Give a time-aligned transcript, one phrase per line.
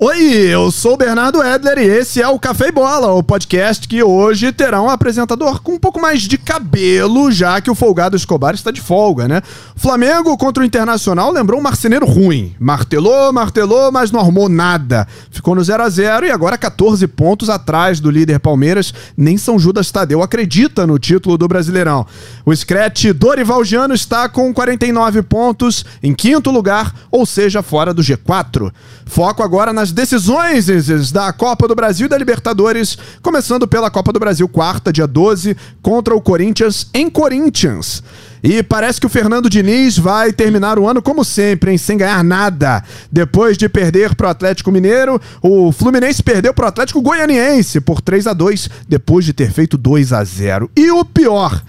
[0.00, 3.88] Oi, eu sou o Bernardo Edler e esse é o Café e Bola, o podcast
[3.88, 8.14] que hoje terá um apresentador com um pouco mais de cabelo, já que o folgado
[8.14, 9.42] Escobar está de folga, né?
[9.74, 12.54] Flamengo contra o Internacional lembrou um marceneiro ruim.
[12.60, 15.04] Martelou, martelou, mas não arrumou nada.
[15.32, 18.94] Ficou no 0 a 0 e agora 14 pontos atrás do líder Palmeiras.
[19.16, 22.06] Nem São Judas Tadeu acredita no título do Brasileirão.
[22.46, 28.00] O Scratch Dorival Giano está com 49 pontos em quinto lugar, ou seja, fora do
[28.00, 28.72] G4.
[29.04, 34.12] Foco agora nas decisões Isis, da Copa do Brasil e da Libertadores, começando pela Copa
[34.12, 38.02] do Brasil, quarta, dia 12, contra o Corinthians em Corinthians.
[38.42, 42.22] E parece que o Fernando Diniz vai terminar o ano como sempre, hein, sem ganhar
[42.22, 42.82] nada.
[43.10, 48.00] Depois de perder para o Atlético Mineiro, o Fluminense perdeu para o Atlético Goianiense por
[48.00, 51.62] 3 a 2 depois de ter feito 2 a 0 E o pior,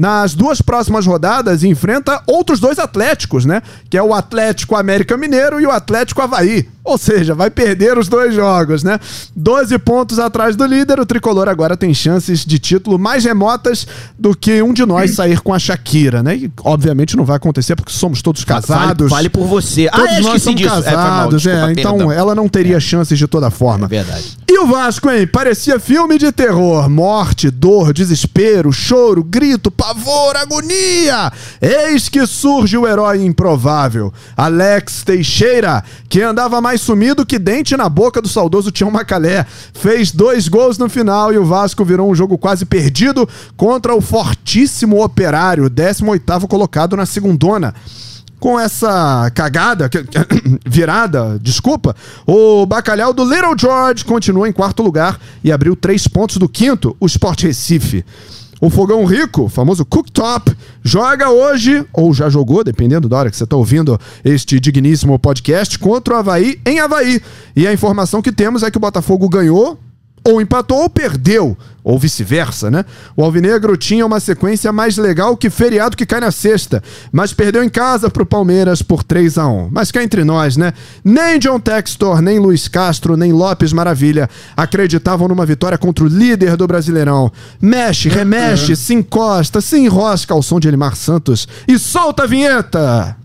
[0.00, 3.60] nas duas próximas rodadas enfrenta outros dois Atléticos, né?
[3.90, 6.66] Que é o Atlético América Mineiro e o Atlético Havaí.
[6.82, 8.98] Ou seja, vai perder os dois jogos, né?
[9.36, 13.86] 12 pontos atrás do líder, o tricolor agora tem chances de título mais remotas
[14.18, 16.36] do que um de nós sair com a Shakira, né?
[16.36, 19.10] E obviamente não vai acontecer porque somos todos casados.
[19.10, 19.90] Vale, vale por você.
[19.90, 20.74] Todos ah, nós somos disso.
[20.74, 22.12] casados, é, mal, desculpa, é então perdão.
[22.12, 22.80] ela não teria é.
[22.80, 23.84] chances de toda forma.
[23.84, 24.38] É verdade.
[24.48, 25.26] E o Vasco, hein?
[25.26, 26.88] Parecia filme de terror.
[26.88, 31.32] Morte, dor, desespero, choro, grito, pavor, agonia.
[31.60, 34.12] Eis que surge o herói improvável.
[34.36, 39.44] Alex Teixeira, que andava mais sumido que dente na boca do saudoso Tião Macalé.
[39.74, 44.00] Fez dois gols no final e o Vasco virou um jogo quase perdido contra o
[44.00, 47.74] fortíssimo Operário, 18º colocado na segundona
[48.38, 49.90] com essa cagada,
[50.64, 51.94] virada, desculpa,
[52.26, 56.96] o bacalhau do Little George continua em quarto lugar e abriu três pontos do quinto,
[56.98, 58.02] o Sport Recife.
[58.60, 63.44] O Fogão Rico, famoso cooktop, joga hoje, ou já jogou, dependendo da hora que você
[63.44, 67.22] está ouvindo este digníssimo podcast, contra o Havaí em Havaí.
[67.56, 69.78] E a informação que temos é que o Botafogo ganhou
[70.24, 72.84] ou empatou ou perdeu, ou vice-versa, né?
[73.16, 77.64] O Alvinegro tinha uma sequência mais legal que feriado que cai na sexta, mas perdeu
[77.64, 80.72] em casa pro Palmeiras por 3 a 1 Mas cá entre nós, né?
[81.02, 86.56] Nem John Textor, nem Luiz Castro, nem Lopes Maravilha acreditavam numa vitória contra o líder
[86.56, 87.32] do Brasileirão.
[87.60, 93.16] Mexe, remexe, se encosta, se enrosca ao som de Elimar Santos e solta a vinheta!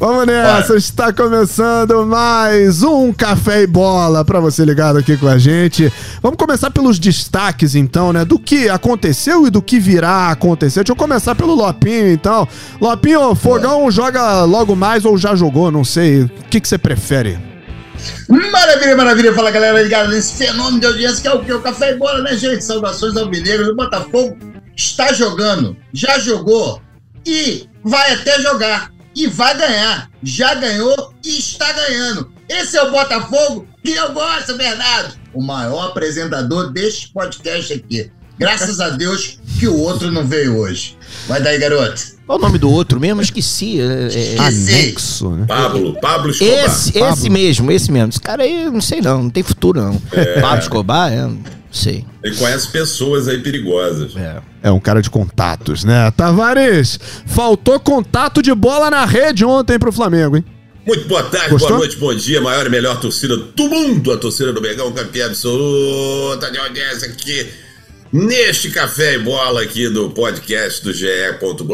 [0.00, 5.36] Vamos nessa, está começando mais um Café e Bola para você ligado aqui com a
[5.36, 5.92] gente.
[6.22, 8.24] Vamos começar pelos destaques então, né?
[8.24, 10.80] Do que aconteceu e do que virá acontecer.
[10.80, 12.48] Deixa eu começar pelo Lopinho então.
[12.80, 16.22] Lopinho, Fogão joga logo mais ou já jogou, não sei.
[16.22, 17.38] O que, que você prefere?
[18.26, 19.34] Maravilha, maravilha.
[19.34, 21.52] Fala galera ligada nesse fenômeno de audiência que é o que?
[21.52, 22.64] O Café e Bola, né, gente?
[22.64, 23.70] Saudações ao Mineiro.
[23.70, 24.34] O Botafogo
[24.74, 26.80] está jogando, já jogou
[27.26, 30.10] e vai até jogar e vai ganhar.
[30.22, 32.32] Já ganhou e está ganhando.
[32.48, 35.14] Esse é o Botafogo que eu gosto, Bernardo.
[35.34, 38.10] O maior apresentador deste podcast aqui.
[38.38, 40.96] Graças a Deus que o outro não veio hoje.
[41.28, 42.18] Vai daí, garoto.
[42.26, 43.20] Qual o nome do outro mesmo?
[43.20, 43.78] Esqueci.
[43.78, 45.44] É, é, é Anexo, né?
[45.46, 46.64] Pablo, Pablo Escobar.
[46.64, 47.08] Esse, Pablo.
[47.08, 48.08] esse mesmo, esse mesmo.
[48.08, 50.00] Esse cara aí, não sei não, não tem futuro não.
[50.12, 50.40] É.
[50.40, 51.28] Pablo Escobar, é,
[51.70, 52.04] sei.
[52.22, 54.14] Ele conhece pessoas aí perigosas.
[54.16, 54.40] É.
[54.62, 56.10] É um cara de contatos, né?
[56.10, 60.44] Tavares, faltou contato de bola na rede ontem pro Flamengo, hein?
[60.86, 61.68] Muito boa tarde, Gostou?
[61.70, 65.26] boa noite, bom dia, maior e melhor torcida do mundo, a torcida do Megão, campeã
[65.26, 67.48] absoluta de audiência aqui
[68.12, 71.06] neste café e bola aqui do podcast do GE.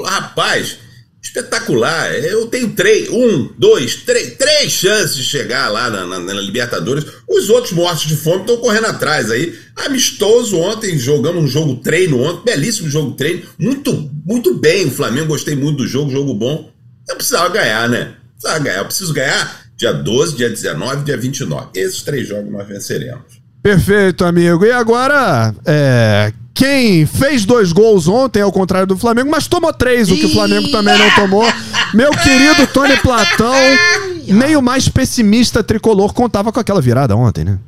[0.05, 0.79] Rapaz,
[1.27, 2.13] espetacular.
[2.15, 7.05] Eu tenho três, um, dois, três, três chances de chegar lá na, na, na Libertadores.
[7.29, 9.59] Os outros mortos de fome estão correndo atrás aí.
[9.77, 15.29] Amistoso ontem, jogamos um jogo treino ontem, belíssimo jogo treino, muito, muito bem o Flamengo,
[15.29, 16.71] gostei muito do jogo, jogo bom.
[17.09, 18.15] Eu precisava ganhar, né?
[18.33, 21.69] Precisava ganhar, eu preciso ganhar dia 12, dia 19, dia 29.
[21.75, 23.41] Esses três jogos nós venceremos.
[23.63, 24.65] Perfeito, amigo.
[24.65, 30.11] E agora, é, quem fez dois gols ontem, ao contrário do Flamengo, mas tomou três,
[30.11, 31.45] o que o Flamengo também não tomou.
[31.93, 33.55] Meu querido Tony Platão,
[34.27, 37.59] meio mais pessimista tricolor, contava com aquela virada ontem, né?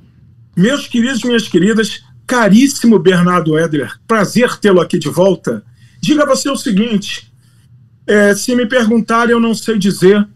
[0.56, 5.62] Meus queridos, minhas queridas, caríssimo Bernardo Edler, prazer tê-lo aqui de volta.
[6.00, 7.30] Diga você o seguinte:
[8.06, 10.26] é, se me perguntarem, eu não sei dizer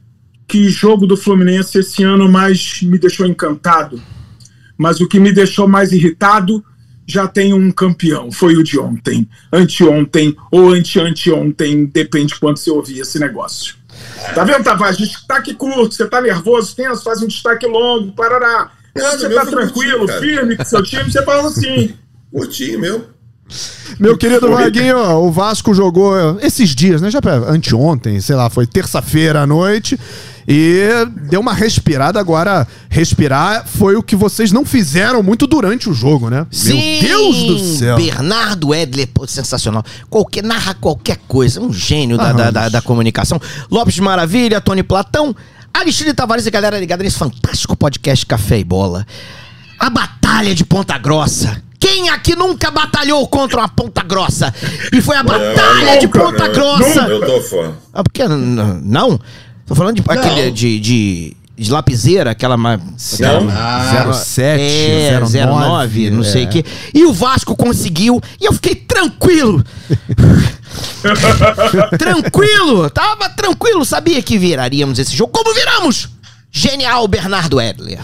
[0.47, 4.01] que jogo do Fluminense esse ano mais me deixou encantado.
[4.77, 6.63] Mas o que me deixou mais irritado
[7.13, 12.71] já tem um campeão, foi o de ontem, anteontem ou ante-anteontem, depende de quando você
[12.71, 13.77] ouvir esse negócio.
[14.35, 14.97] Tá vendo, Tavares?
[14.97, 18.73] Destaque curto, você tá nervoso, tenso, faz um destaque longo, parará.
[18.95, 21.95] Você tá tranquilo, firme com seu time, você fala assim.
[22.33, 23.12] Curtinho meu.
[23.99, 27.11] Meu querido Vaguinho, o Vasco jogou esses dias, né?
[27.11, 29.99] Já pra- anteontem, sei lá, foi terça-feira à noite.
[30.49, 30.89] E
[31.29, 32.19] deu uma respirada.
[32.19, 36.47] Agora, respirar foi o que vocês não fizeram muito durante o jogo, né?
[36.51, 37.97] Sim, Meu Deus do céu.
[37.97, 39.85] Bernardo Edler, pô, sensacional.
[40.11, 43.41] Qualquer, narra qualquer coisa, um gênio da, Ah, da, da- da comunicação.
[43.71, 45.35] Lopes de Maravilha, Tony Platão,
[45.73, 49.07] Alexandre Tavares e galera ligada nesse fantástico podcast Café e Bola.
[49.79, 51.63] A Batalha de Ponta Grossa.
[51.83, 54.55] Quem aqui nunca batalhou contra uma Ponta Grossa?
[54.93, 56.55] E foi a Batalha de nunca, Ponta né?
[56.55, 57.01] Grossa.
[57.01, 57.75] Eu tô fora.
[57.93, 59.19] Ah, porque não?
[59.67, 63.49] Tô falando de aquele de, de, de lapiseira, aquela Não.
[63.51, 66.47] Ah, 07, é, 09, 09, não sei é.
[66.47, 66.65] o quê.
[66.95, 69.65] E o Vasco conseguiu, e eu fiquei tranquilo.
[71.99, 75.33] tranquilo, tava tranquilo, sabia que viraríamos esse jogo.
[75.33, 76.09] Como viramos?
[76.53, 77.99] Genial, Bernardo Edler.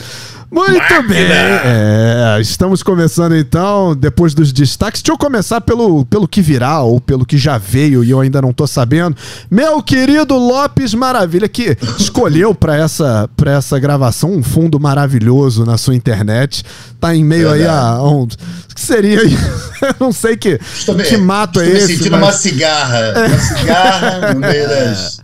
[0.50, 1.18] Muito bem.
[1.30, 5.02] É, estamos começando então, depois dos destaques.
[5.02, 8.40] Deixa eu começar pelo, pelo que virá ou pelo que já veio e eu ainda
[8.40, 9.14] não tô sabendo.
[9.50, 15.76] Meu querido Lopes Maravilha, que escolheu para essa, pra essa gravação um fundo maravilhoso na
[15.76, 16.64] sua internet.
[16.98, 18.26] Tá em meio aí a, a um.
[18.26, 19.20] Que seria?
[19.22, 21.96] Eu não sei que, estou me, que mato é estou me esse.
[21.98, 23.12] sentindo mas- uma cigarra.
[23.26, 25.17] Uma cigarra no meio das.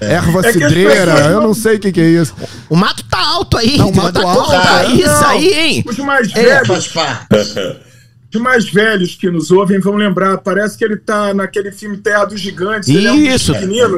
[0.00, 2.34] Erva É que as cidreira, eu não- sei o que, que é isso.
[2.68, 3.76] O mato tá alto aí.
[3.78, 4.84] Não, o mato tá alto, tá.
[4.84, 5.84] isso aí, hein?
[5.86, 7.24] Os mais É, velhos, faz
[8.36, 10.38] os mais velhos que nos ouvem vão lembrar.
[10.38, 12.88] Parece que ele tá naquele filme Terra dos Gigantes.
[12.88, 13.52] ele é um dos Isso,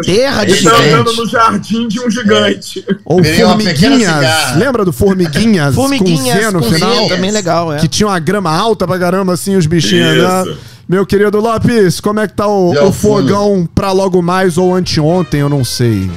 [0.04, 0.88] terra de Ele tá gigante.
[0.94, 2.84] andando no jardim de um gigante.
[3.04, 4.56] Ou Virei uma pequena formiguinhas.
[4.56, 5.74] Lembra do formiguinhas?
[5.74, 7.08] Formiguinhas com Z no com Z final?
[7.08, 7.78] também legal, é.
[7.78, 10.24] Que tinha uma grama alta pra caramba, assim, os bichinhos Isso.
[10.26, 10.56] andando.
[10.88, 14.72] Meu querido Lopes, como é que tá o, o o fogão pra logo mais ou
[14.74, 16.08] anteontem, eu não sei.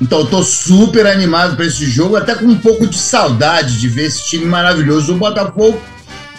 [0.00, 3.88] Então eu tô super animado pra esse jogo, até com um pouco de saudade de
[3.88, 5.80] ver esse time maravilhoso do Botafogo,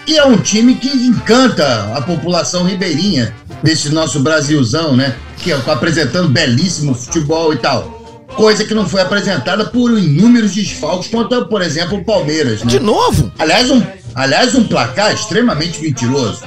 [0.06, 5.16] que é um time que encanta a população ribeirinha desse nosso Brasilzão, né?
[5.38, 8.02] Que é apresentando belíssimo futebol e tal.
[8.36, 12.72] Coisa que não foi apresentada por inúmeros desfalques, quanto, por exemplo, o Palmeiras, né?
[12.72, 13.32] De novo?
[13.38, 13.82] Aliás, um,
[14.16, 16.44] aliás, um placar extremamente mentiroso.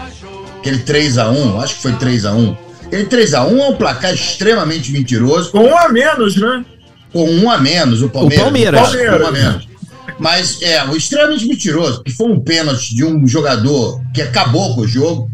[0.59, 2.57] Aquele 3x1, acho que foi 3x1.
[2.87, 6.65] Aquele 3x1 é um placar extremamente mentiroso Com um a menos, né?
[7.13, 8.41] com um a menos, o Palmeiras.
[8.41, 8.91] O Palmeiras.
[8.91, 9.69] Com um a menos.
[10.19, 14.83] Mas é, o extremamente mentiroso, que foi um pênalti de um jogador que acabou com
[14.83, 15.31] o jogo.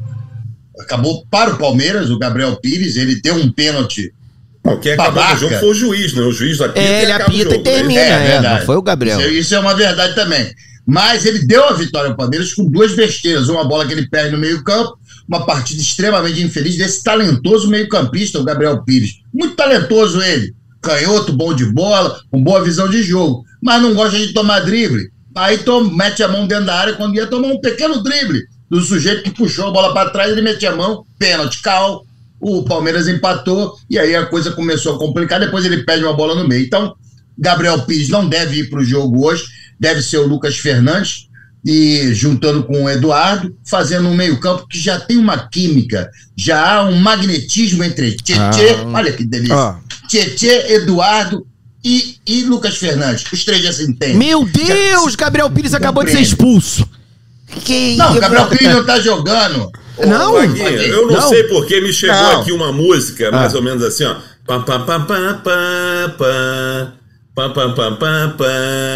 [0.81, 4.13] Acabou para o Palmeiras, o Gabriel Pires, ele deu um pênalti.
[4.65, 6.23] Não, quem acabou o jogo foi o juiz, né?
[6.23, 7.65] O juiz apita É, ele o apita e né?
[7.65, 8.61] termina, é, verdade.
[8.61, 9.21] não foi o Gabriel.
[9.21, 10.53] Isso, isso é uma verdade também.
[10.87, 13.49] Mas ele deu a vitória ao Palmeiras com duas besteiras.
[13.49, 14.99] Uma bola que ele perde no meio-campo,
[15.29, 19.21] uma partida extremamente infeliz desse talentoso meio-campista, o Gabriel Pires.
[19.33, 20.55] Muito talentoso ele.
[20.81, 23.45] Canhoto, bom de bola, com boa visão de jogo.
[23.63, 25.11] Mas não gosta de tomar drible.
[25.35, 28.81] Aí tom, mete a mão dentro da área quando ia tomar um pequeno drible do
[28.81, 32.05] sujeito que puxou a bola para trás, ele mete a mão, pênalti, cal.
[32.41, 35.39] O Palmeiras empatou e aí a coisa começou a complicar.
[35.39, 36.65] Depois ele perde uma bola no meio.
[36.65, 36.95] Então,
[37.39, 39.45] Gabriel Pires não deve ir para o jogo hoje,
[39.79, 41.29] deve ser o Lucas Fernandes,
[41.65, 46.85] e juntando com o Eduardo, fazendo um meio-campo que já tem uma química, já há
[46.85, 48.89] um magnetismo entre Tietê, Ah.
[48.95, 49.77] olha que delícia, Ó.
[50.09, 51.47] Tietê, Eduardo
[51.85, 53.25] e, e Lucas Fernandes.
[53.33, 54.17] Os três já se entendem.
[54.17, 56.89] Meu Deus, Gabriel Pires acabou de ser expulso.
[57.65, 59.71] Que Não, o Gabriel Pires não tá jogando.
[60.07, 60.33] Não?
[60.35, 61.29] Ô, eu não, Não.
[61.29, 62.41] sei porque me chegou Não.
[62.41, 64.17] aqui uma música, mais ou menos assim, ó.
[64.47, 66.93] Pá, pá, pá, pá, pá, pá.
[67.35, 68.45] Pá, pá, pá, pá, pá.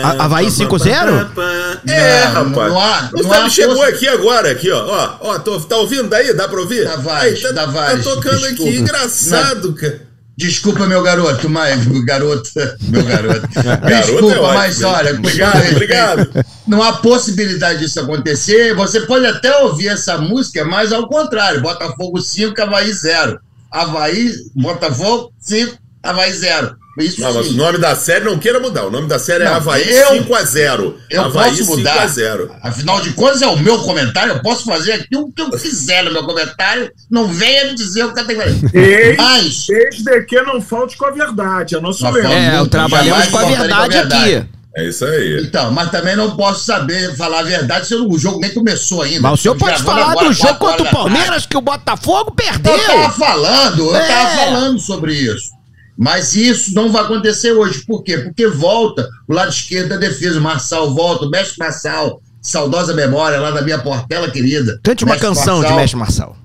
[0.05, 0.91] A- Havaí Pá, pá, 5-0?
[1.19, 1.81] pá, pá.
[1.91, 2.69] É, Não, rapaz.
[2.73, 4.85] não há- não tá- há me chegou força- aqui agora, aqui, ó.
[4.87, 6.35] Ó, ó tô, tá ouvindo daí?
[6.35, 6.85] Dá pra ouvir?
[6.85, 10.06] Tavares, Aí, tá, tá tocando aqui, engraçado, cara.
[10.37, 12.51] Desculpa, meu garoto, mas garoto,
[12.83, 13.49] meu garoto.
[13.89, 16.45] É Desculpa, mas olha, Obrigado, obrigado.
[16.67, 18.75] Não há possibilidade disso acontecer.
[18.75, 23.41] Você pode até ouvir essa música, mas ao contrário: Botafogo 5, Havaí 0.
[23.71, 25.79] Havaí, Botafogo 5,
[26.11, 26.77] Havaí 0.
[26.99, 28.87] Isso Não, mas o nome da série não queira mudar.
[28.87, 30.95] O nome da série é Não, Havaí eu- 5x0.
[31.11, 32.09] Eu Havaí posso mudar.
[32.09, 32.51] 5x0.
[32.63, 34.33] Afinal de contas, é o meu comentário.
[34.33, 36.91] Eu posso fazer aqui o que eu quiser no meu comentário.
[37.11, 38.69] Não venha me dizer o que eu tenho que fazer.
[38.73, 41.77] Desde, Mas, desde que não falte com a verdade.
[41.77, 42.33] É nosso lema.
[42.33, 44.35] É, eu trabalhamos com a verdade com a verdade.
[44.37, 44.49] aqui.
[44.79, 45.43] É isso aí.
[45.43, 49.21] então, mas também não posso saber falar a verdade se o jogo nem começou ainda.
[49.23, 50.91] Mas o senhor pode falar agora, do jogo contra o.
[50.91, 52.75] Palmeiras que o Botafogo perdeu.
[52.75, 54.07] Eu tava falando, eu É.
[54.07, 55.56] tava falando sobre isso.
[55.97, 57.85] Mas isso não vai acontecer hoje.
[57.87, 58.19] Por quê?
[58.19, 60.39] Porque volta o lado esquerdo da defesa.
[60.39, 64.79] O Marçal volta, o mestre Marçal, saudosa memória lá da minha portela querida.
[64.83, 65.79] Cante uma Mestre canção de Marçal.
[65.79, 66.37] Mestre Marçal.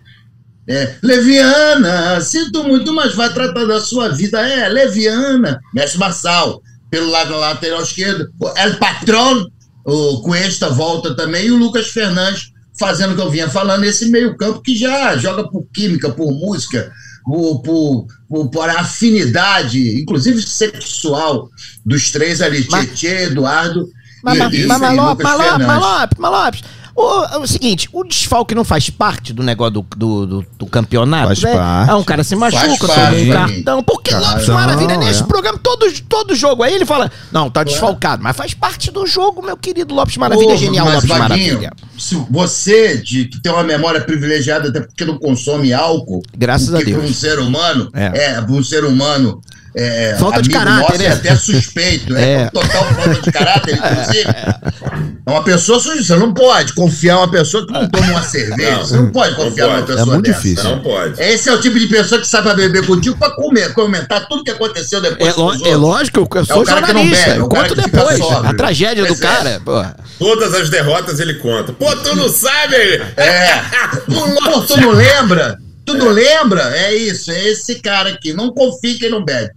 [0.67, 4.39] É, Leviana, sinto muito, mas vai tratar da sua vida.
[4.47, 8.31] É, Leviana, mestre Marçal, pelo lado lateral esquerdo.
[8.39, 9.47] O El Patron,
[9.83, 14.09] o Cuesta volta também, e o Lucas Fernandes fazendo o que eu vinha falando, esse
[14.09, 16.91] meio-campo que já joga por química, por música,
[17.23, 21.49] por, por, por, por afinidade, inclusive sexual,
[21.85, 23.87] dos três ali, Mas- Tietê, Eduardo
[24.23, 25.63] Mas, e, mas, e, mas, e Malop, Malop.
[25.63, 26.55] Malop, Malop.
[26.95, 30.65] O, é o seguinte, o desfalque não faz parte do negócio do, do, do- do
[30.65, 31.27] campeonato?
[31.27, 31.53] Faz né?
[31.55, 31.89] parte.
[31.91, 33.83] Ah, um cara se machuca, toma um cartão.
[33.83, 35.25] Porque Lopes Maravilha, nesse é.
[35.25, 39.41] programa, todo, todo jogo aí ele fala, não, tá desfalcado, mas faz parte do jogo,
[39.41, 41.73] meu querido Lopes Maravilha, Ô, genial mas, Lopes Vaguinho, Maravilha.
[41.97, 46.79] Se você, de, que tem uma memória privilegiada, até porque não consome álcool, Graças a
[46.79, 47.03] Deus.
[47.09, 48.33] um ser humano, É.
[48.35, 49.39] é, um ser humano.
[49.73, 51.05] É, Falta de amigo caráter, nosso, né?
[51.05, 52.49] É até suspeito, é, É.
[52.49, 54.25] total falta de caráter, inclusive.
[55.23, 58.23] É uma pessoa suja, você não pode confiar em uma pessoa que não toma uma
[58.23, 58.71] cerveja.
[58.71, 59.87] Não, você não pode não confiar numa pode.
[59.87, 60.37] pessoa É muito dessa.
[60.41, 60.69] difícil.
[60.71, 61.21] Não pode.
[61.21, 64.43] Esse é o tipo de pessoa que sai pra beber contigo pra comer, comentar tudo
[64.43, 65.29] que aconteceu depois.
[65.37, 67.49] É, lo- é lógico, eu sou o cara que não jornalista, bebe, é eu o
[67.49, 68.49] cara conto depois, sóbrio.
[68.49, 69.23] a tragédia do Pois é.
[69.23, 69.95] cara.
[70.17, 71.71] Todas as derrotas ele conta.
[71.73, 72.75] Pô, tu não sabe?
[73.15, 73.61] É.
[74.43, 75.57] Pô, tu não lembra?
[75.85, 76.75] Tu não lembra?
[76.75, 78.33] É isso, é esse cara aqui.
[78.33, 79.51] Não confie em quem não bebe.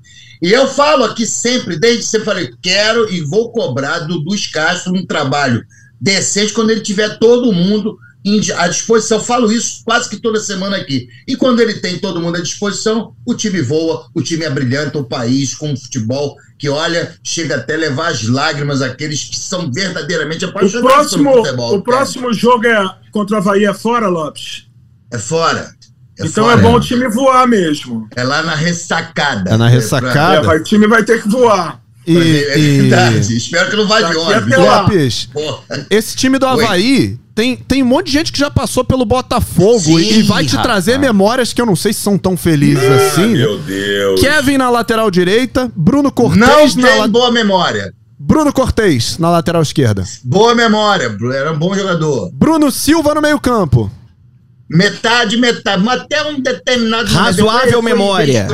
[0.44, 4.92] E eu falo aqui sempre, desde sempre falei, quero e vou cobrar do Luiz Castro
[4.92, 5.64] um trabalho
[5.98, 7.96] decente quando ele tiver todo mundo
[8.54, 9.16] à disposição.
[9.16, 11.08] Eu falo isso quase que toda semana aqui.
[11.26, 14.98] E quando ele tem todo mundo à disposição, o time voa, o time é brilhante,
[14.98, 19.72] o país com um futebol que, olha, chega até levar as lágrimas aqueles que são
[19.72, 21.74] verdadeiramente O apaixonados próximo, pelo futebol.
[21.74, 24.66] o próximo jogo é contra o Havaí é fora, Lopes?
[25.10, 25.73] É fora.
[26.18, 26.58] É então fora.
[26.58, 28.06] é bom o time voar mesmo.
[28.14, 29.50] É lá na ressacada.
[29.52, 30.46] É na ressacada?
[30.46, 31.80] É, o time vai ter que voar.
[32.06, 33.36] E, É e- verdade.
[33.36, 34.56] Espero que não vá de ônibus.
[34.58, 35.28] Lopes,
[35.90, 36.64] esse time do Oi.
[36.64, 40.22] Havaí tem, tem um monte de gente que já passou pelo Botafogo Sim, e, e
[40.22, 40.62] vai te rapaz.
[40.84, 43.28] trazer memórias que eu não sei se são tão felizes Ah, assim.
[43.32, 44.20] meu Deus.
[44.20, 47.92] Kevin na lateral direita, Bruno Não Cortez na tem la- boa memória.
[48.18, 50.04] Bruno Cortez na lateral esquerda.
[50.22, 51.14] Boa memória.
[51.34, 52.30] Era um bom jogador.
[52.32, 53.90] Bruno Silva no meio-campo.
[54.68, 55.82] Metade, metade.
[55.82, 58.46] Mas até um determinado Razoável memória.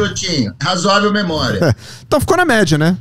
[0.62, 1.74] Razoável memória.
[2.06, 2.96] Então ficou na média, né?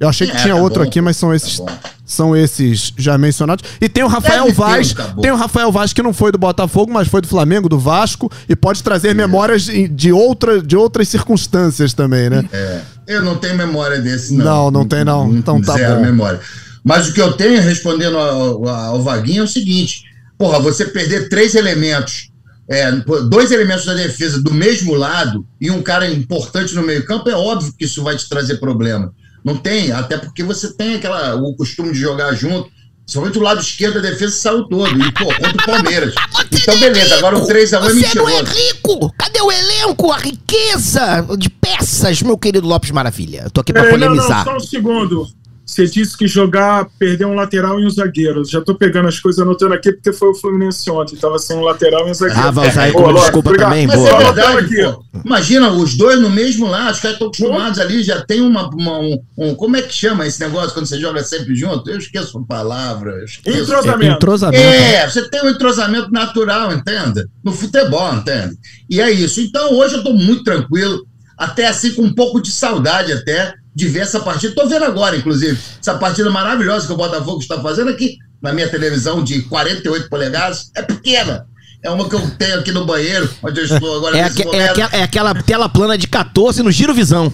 [0.00, 1.68] Eu achei que É, tinha tá outro bom, aqui, mas são tá esses, bom.
[2.04, 3.64] são esses já mencionados.
[3.80, 5.22] E tem o Rafael Deve ter Vaz, caboclo.
[5.22, 8.30] tem o Rafael Vaz que não foi do Botafogo, mas foi do Flamengo, do Vasco
[8.48, 12.44] e pode trazer memórias de, de, outra, de outras circunstâncias também, né?
[12.52, 14.44] É, eu não tenho memória desse, não.
[14.44, 15.32] Não, não tem, não.
[15.32, 16.02] Então tá Zero bom.
[16.02, 16.40] memória.
[16.82, 20.02] Mas o que eu tenho respondendo ao, ao Vaguinho é o seguinte:
[20.36, 22.30] porra, você perder três elementos,
[22.68, 22.90] é,
[23.28, 27.72] dois elementos da defesa do mesmo lado e um cara importante no meio-campo, é óbvio
[27.78, 29.12] que isso vai te trazer problema.
[29.44, 32.70] Não tem, até porque você tem aquela, o costume de jogar junto.
[33.04, 34.88] Principalmente o lado esquerdo da defesa saiu todo.
[34.88, 36.14] E, pô, contra o Palmeiras.
[36.64, 38.44] Então, beleza, agora o 3x1 é Você não é mentiroso.
[38.44, 39.12] rico!
[39.18, 43.42] Cadê o elenco, a riqueza de peças, meu querido Lopes Maravilha?
[43.44, 44.44] Eu tô aqui pra Peraí, não, não, polemizar.
[44.44, 45.28] só um segundo.
[45.66, 48.44] Você disse que jogar, perder um lateral e um zagueiro.
[48.44, 51.16] Já tô pegando as coisas anotando aqui porque foi o Fluminense ontem.
[51.16, 52.42] Tava sem um lateral e um zagueiro.
[52.42, 53.70] Ah, vai usar aí Boa, como Lopes, desculpa obrigado.
[53.70, 54.10] também, Mas boa.
[54.10, 55.04] é verdade, pô.
[55.24, 58.98] Imagina, os dois no mesmo lado, os caras estão acostumados ali, já tem uma, uma-
[58.98, 61.88] um, um- Como é que chama esse negócio quando você joga sempre junto?
[61.90, 63.24] Eu esqueço a palavra.
[63.24, 63.62] Esqueço.
[63.62, 64.16] Entrosamento.
[64.16, 64.62] Entrosamento.
[64.62, 67.26] É, você tem um entrosamento natural, entenda?
[67.42, 68.54] No futebol, entende?
[68.90, 69.40] E é isso.
[69.40, 71.06] Então, hoje eu tô muito tranquilo,
[71.38, 74.54] até assim, com um pouco de saudade até de ver essa partida.
[74.54, 78.68] Tô vendo agora, inclusive, essa partida maravilhosa que o Botafogo está fazendo aqui na minha
[78.68, 80.70] televisão de 48 polegadas.
[80.74, 81.46] É pequena.
[81.84, 84.64] É uma que eu tenho aqui no banheiro, onde eu estou agora É, aque- é
[84.70, 87.30] aquela, é aquela tela plana de 14 no Giro Visão.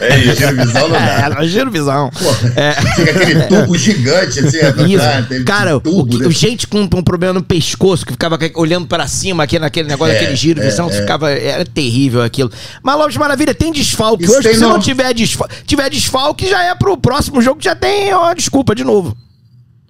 [0.00, 0.36] É isso.
[0.36, 1.38] Televisão não dá.
[1.40, 2.10] É, Giro Visão.
[2.56, 2.72] É.
[2.72, 4.96] Fica aquele tubo gigante, assim, Isso.
[5.04, 6.30] atrás, tem Cara, o, tubo, que- né?
[6.32, 10.16] gente com um problema no pescoço, que ficava olhando pra cima aqui naquele negócio, É,
[10.18, 10.92] aquele giro, é, visão, é.
[10.92, 11.30] ficava.
[11.30, 12.50] Era terrível aquilo.
[12.82, 14.24] Mas Lopes Maravilha, tem desfalque.
[14.24, 17.62] Isso Hoje, tem se não no- tiver desfalque, tiver desfalque, já é pro próximo jogo,
[17.62, 19.16] já tem ó, desculpa de novo.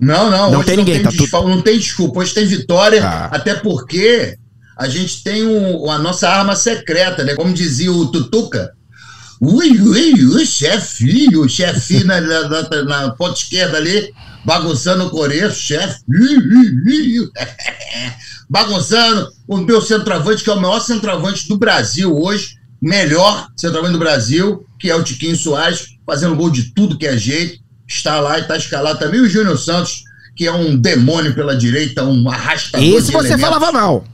[0.02, 2.44] Não, não, Não tem ninguém, não tá tem, tudo- desfalque, não tem desculpa, hoje tem
[2.44, 3.26] vitória, Tá.
[3.26, 4.36] até porque
[4.76, 7.36] a gente tem o- a nossa arma secreta, né?
[7.36, 8.72] Como dizia o Tutuca.
[9.40, 14.12] Ui, ui, ui, chefinho, chefinho na, na, na, na ponta esquerda ali,
[14.44, 16.00] bagunçando o coreço, chefe.
[18.48, 23.98] Bagunçando o meu centroavante, que é o maior centroavante do Brasil hoje, melhor centroavante do
[23.98, 27.61] Brasil, que é o Tiquinho Soares, fazendo gol de tudo que é jeito,
[27.94, 29.20] está lá e está escalado também.
[29.20, 30.04] O Júnior Santos,
[30.36, 33.40] que é um demônio pela direita, um arrastador Esse você elementos.
[33.42, 34.04] falava mal.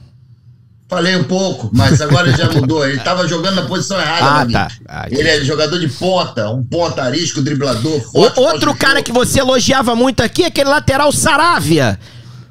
[0.90, 2.86] Falei um pouco, mas agora já mudou.
[2.86, 4.40] Ele estava jogando na posição errada.
[4.40, 4.74] Ah, tá.
[4.88, 8.40] Ah, Ele é jogador de ponta, um ponta arisco, driblador, O- forte.
[8.40, 9.04] outro cara jogo.
[9.04, 11.98] que você elogiava muito aqui é aquele lateral Saravia.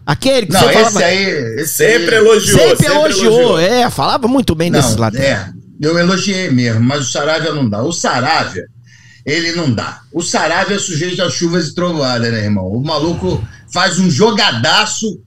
[0.05, 1.05] Aquele que Não, você esse falava.
[1.05, 1.25] aí.
[1.61, 2.21] Esse Sempre aí...
[2.23, 2.59] elogiou.
[2.59, 3.59] sempre, elogiou.
[3.59, 5.15] É, falava muito bem Não, laterais.
[5.19, 5.49] é,
[5.81, 7.81] eu elogiei mesmo, mas o Saravia não dá.
[7.81, 8.65] O Saravia,
[9.27, 10.01] ele não dá.
[10.13, 12.65] O Saravia é sujeito a chuvas e trovoadas, né, irmão?
[12.65, 15.19] O maluco faz um jogadaço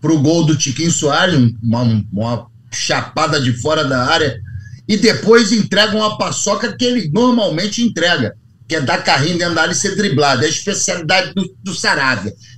[0.00, 4.40] pro gol do Tiquinho Soares, uma, uma chapada de fora da área,
[4.86, 8.36] e depois entrega uma paçoca que ele normalmente entrega,
[8.68, 10.44] que é dar carrinho dentro da área e ser driblado.
[10.44, 11.72] É a especialidade do, do.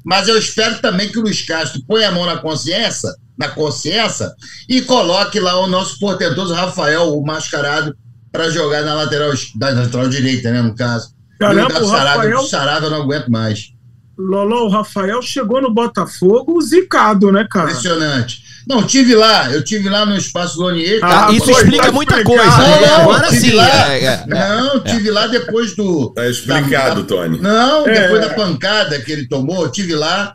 [0.04, 4.30] Mas eu espero também que o Luiz Castro ponha a mão na consciência, na consciência
[4.68, 7.96] e coloque lá o nosso portentoso Rafael, o mascarado,
[8.32, 11.14] para jogar na lateral, na lateral direita, né, no caso.
[11.38, 12.42] Caramba, o Saravia, Rafael...
[12.46, 13.72] Saravia eu não aguento mais.
[14.18, 17.70] Loló, o Rafael chegou no Botafogo zicado, né, cara?
[17.70, 18.50] Impressionante.
[18.68, 21.00] Não, tive lá, eu tive lá no Espaço Lonier.
[21.02, 22.44] Ah, isso explica tá muita coisa.
[22.44, 23.52] Não, não, Agora sim.
[23.52, 26.10] Lá, é, é, não, tive lá depois do.
[26.10, 27.40] Tá explicado, da, Tony.
[27.40, 28.28] Não, depois é.
[28.28, 30.34] da pancada que ele tomou, tive lá.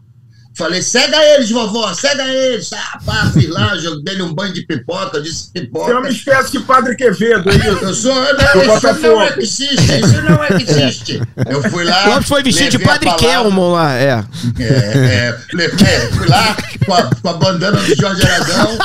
[0.58, 2.72] Falei, cega eles, vovó, cega eles.
[2.72, 5.92] Ah, pá, fui lá, joguei um banho de pipoca, disse pipoca.
[5.92, 7.84] É uma espécie de Padre Quevedo, é isso?
[7.84, 11.22] Eu sou, não, isso não é que existe, isso não é que existe.
[11.50, 12.08] Eu fui lá...
[12.08, 14.24] Lopes foi vestido de Padre Kelmo lá, é.
[14.58, 15.36] É, é,
[15.66, 18.78] é, fui lá com a, com a bandana do Jorge Aragão,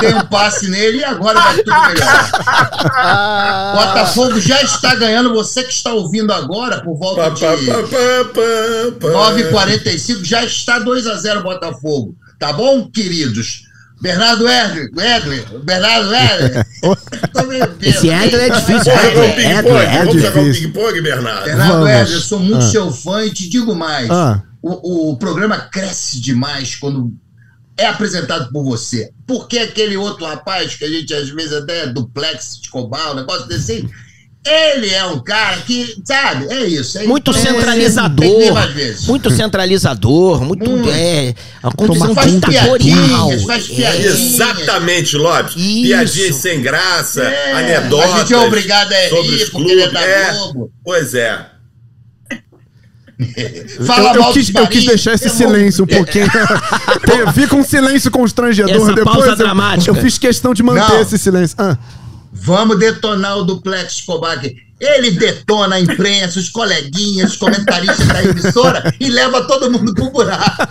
[0.00, 2.30] dei um passe nele e agora vai tudo melhor.
[3.74, 10.80] Botafogo já está ganhando, você que está ouvindo agora, por volta de 9h45, já está
[10.80, 12.16] 2x0 0 Botafogo.
[12.38, 13.68] Tá bom, queridos?
[14.00, 14.90] Bernardo Edler,
[15.64, 16.66] Bernardo Edler.
[17.82, 18.92] Esse Edler é difícil.
[18.92, 21.44] Edler, Edler, Vamos jogar um ping-pong, Bernardo?
[21.44, 22.70] Bernardo Edler, eu sou muito ah.
[22.70, 24.08] seu fã e te digo mais.
[24.08, 24.42] Ah.
[24.62, 27.12] O, o programa cresce demais quando
[27.76, 29.10] é apresentado por você.
[29.26, 33.46] Porque aquele outro rapaz, que a gente às vezes até é duplex, escobar, um negócio
[33.46, 33.88] desse,
[34.46, 36.98] ele é um cara que, sabe, é isso.
[36.98, 38.26] É muito centralizador.
[39.06, 40.70] Muito centralizador, muito.
[40.70, 40.90] muito.
[40.90, 43.30] É, a condição ditatorial.
[43.46, 44.06] Faz é.
[44.06, 45.54] Exatamente, Lopes.
[45.56, 45.82] Isso.
[45.82, 47.52] Piadinhas sem graça, é.
[47.52, 48.12] anedotas.
[48.12, 50.32] A gente é obrigado a rir porque ele é da é.
[50.32, 50.72] Globo.
[50.82, 51.46] Pois é.
[53.84, 56.26] Fala eu, eu, quis, eu quis deixar esse silêncio um pouquinho.
[57.34, 59.36] Fica um silêncio constrangedor Essa depois.
[59.36, 59.90] dramática.
[59.90, 61.00] Eu, fiz questão de manter Não.
[61.00, 61.56] esse silêncio.
[61.58, 61.76] Ah.
[62.32, 64.00] Vamos detonar o duplex
[64.32, 64.67] aqui.
[64.80, 70.10] Ele detona a imprensa, os coleguinhas, os comentaristas da emissora e leva todo mundo pro
[70.10, 70.68] buraco.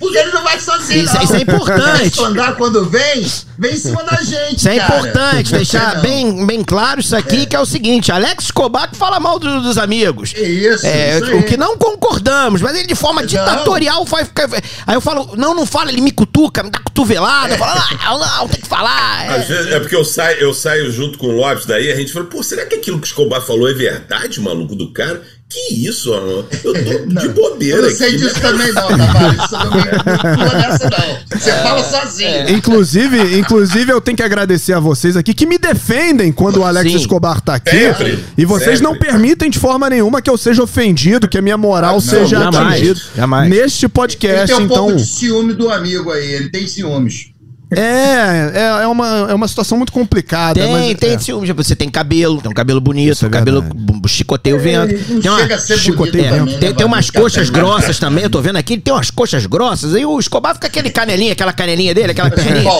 [0.00, 1.04] Porque ele não vai sozinho.
[1.04, 1.22] Isso, não.
[1.22, 2.22] isso é importante.
[2.22, 3.26] Andar quando vem,
[3.58, 4.56] vem em cima da gente.
[4.56, 4.98] Isso é cara.
[4.98, 7.46] importante, deixar bem, bem claro isso aqui, é.
[7.46, 10.32] que é o seguinte: Alex Escobar que fala mal do, dos amigos.
[10.36, 13.28] Isso, é, isso O que não concordamos, mas ele de forma não.
[13.28, 14.48] ditatorial vai ficar.
[14.86, 17.58] Aí eu falo, não, não fala, ele me cutuca, me dá cotovelada, é.
[17.58, 19.24] fala, não, não, tem que falar.
[19.26, 19.38] É.
[19.38, 22.26] Vezes, é porque eu saio, eu saio junto com o Lopes daí, a gente fala,
[22.26, 25.22] pô, será que aquilo que Escobar falou é verdade, maluco do cara?
[25.48, 26.44] Que isso, mano?
[26.64, 26.72] Eu tô
[27.06, 27.76] não, de bobeira.
[27.76, 28.40] Eu não sei aqui, disso né?
[28.40, 29.44] também, não, Tavares.
[29.44, 31.38] Isso não me nessa, não.
[31.38, 32.28] Você é, fala sozinho.
[32.28, 32.50] É.
[32.50, 36.90] Inclusive, inclusive, eu tenho que agradecer a vocês aqui que me defendem quando o Alex
[36.90, 36.96] Sim.
[36.96, 37.70] Escobar tá aqui.
[37.70, 38.92] Sempre, e vocês sempre.
[38.92, 42.48] não permitem de forma nenhuma que eu seja ofendido, que a minha moral não, seja
[42.48, 43.00] atingida.
[43.48, 44.86] Neste podcast, ele tem um então.
[44.86, 47.35] Pouco de ciúme do amigo aí, ele tem ciúmes.
[47.70, 50.60] É, é, é, uma, é uma situação muito complicada.
[50.60, 51.18] Tem, mas, tem é.
[51.18, 51.50] ciúmes.
[51.50, 53.64] Você tem cabelo, tem um cabelo bonito, é cabelo
[54.06, 54.94] chicoteio vento.
[54.94, 56.58] É, tem uma, chicoteio é, vento.
[56.58, 59.94] Tem, tem umas coxas grossas também, eu tô vendo aqui, tem umas coxas grossas.
[59.94, 62.70] Aí o Escobar fica aquele canelinha, aquela canelinha dele, aquela perninha.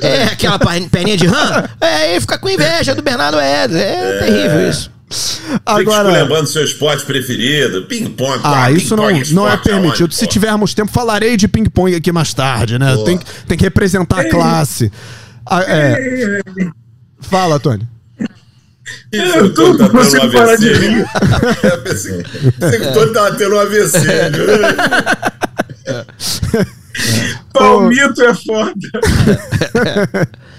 [0.00, 1.64] É, aquela perninha de rã.
[1.80, 3.80] É, ele fica com inveja do Bernardo Eder.
[3.80, 4.95] É, terrível isso.
[5.64, 8.40] Agora, lembrando seu esporte preferido, ping-pong.
[8.42, 10.04] Ah, ping isso não, não é permitido.
[10.04, 12.96] Aonde, Se tivermos tempo, falarei de ping-pong aqui mais tarde, né?
[13.04, 14.90] Tem, tem que representar a classe.
[15.44, 16.40] Ah, é...
[17.20, 17.86] Fala, Tony.
[19.12, 21.06] Eu tô, não consigo parar de rir.
[21.62, 22.24] Eu pensei,
[22.58, 23.98] pensei que o Tony tava tendo um AVC.
[27.52, 28.74] Palmito é foda.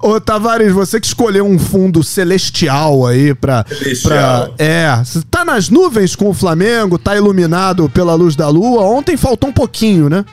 [0.00, 3.64] Ô, Tavares, você que escolheu um fundo celestial aí pra.
[3.68, 4.54] Celestial.
[4.54, 4.96] Pra, é.
[4.96, 8.82] Você tá nas nuvens com o Flamengo, tá iluminado pela luz da lua.
[8.82, 10.24] Ontem faltou um pouquinho, né?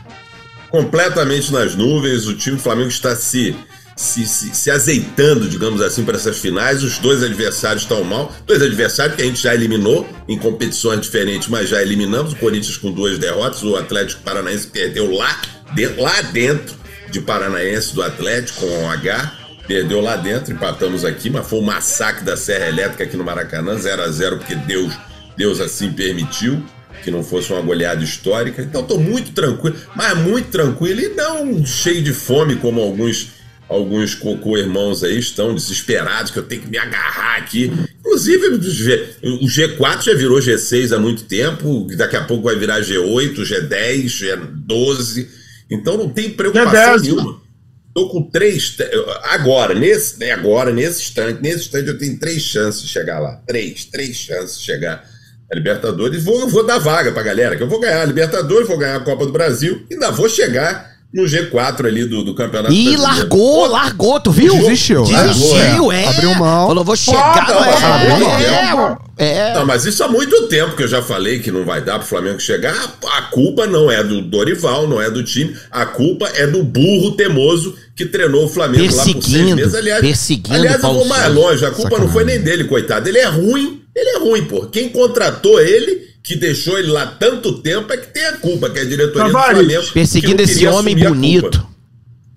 [0.69, 2.27] Completamente nas nuvens.
[2.27, 3.55] O time do Flamengo está se.
[3.95, 6.81] Se, se, se azeitando, digamos assim, para essas finais.
[6.83, 8.33] Os dois adversários estão mal.
[8.47, 12.31] Dois adversários que a gente já eliminou em competições diferentes, mas já eliminamos.
[12.31, 15.41] O Corinthians com duas derrotas, o Atlético Paranaense perdeu lá,
[15.75, 16.79] de, lá dentro
[17.09, 19.33] de Paranaense do Atlético com o H.
[19.67, 23.77] Perdeu lá dentro, empatamos aqui, mas foi um massacre da Serra Elétrica aqui no Maracanã,
[23.77, 24.93] 0 a 0 porque Deus,
[25.37, 26.63] Deus assim permitiu
[27.03, 28.61] que não fosse uma goleada histórica.
[28.61, 34.15] Então estou muito tranquilo, mas muito tranquilo e não cheio de fome como alguns alguns
[34.15, 37.71] cocô-irmãos aí estão desesperados que eu tenho que me agarrar aqui.
[37.99, 43.35] Inclusive, o G4 já virou G6 há muito tempo, daqui a pouco vai virar G8,
[43.35, 45.38] G10, G12.
[45.69, 47.41] Então não tem preocupação é nenhuma.
[47.93, 48.77] Tô com três.
[49.23, 53.41] Agora, nesse, né, agora, nesse instante, nesse instante, eu tenho três chances de chegar lá.
[53.47, 55.05] Três, três chances de chegar
[55.51, 56.23] a Libertadores.
[56.23, 59.03] Vou, vou dar vaga pra galera, que eu vou ganhar a Libertadores, vou ganhar a
[59.03, 62.71] Copa do Brasil, e ainda vou chegar no G4 ali do, do campeonato.
[62.71, 64.53] Ih, largou, largou, tu viu?
[64.53, 65.03] Desistiu.
[65.03, 66.07] Desistiu, é.
[66.07, 66.67] Abriu mão.
[66.67, 67.47] Falou, vou chegar.
[67.47, 69.53] Foda, é, abriu é, é.
[69.55, 72.07] Não, mas isso há muito tempo que eu já falei que não vai dar pro
[72.07, 72.75] Flamengo chegar.
[73.15, 75.55] A culpa não é do Dorival, não é do time.
[75.71, 79.73] A culpa é do burro teimoso que treinou o Flamengo lá por seis Perseguindo, meses.
[79.73, 81.65] Aliás, perseguindo aliás eu vou mais longe.
[81.65, 83.09] A culpa não foi nem dele, coitado.
[83.09, 83.81] Ele é ruim.
[83.95, 84.67] Ele é ruim, pô.
[84.67, 88.79] Quem contratou ele, que deixou ele lá tanto tempo, é que tem a culpa, que
[88.79, 89.93] é a diretoria Tavares, do Flamengo.
[89.93, 91.67] Perseguindo esse homem bonito.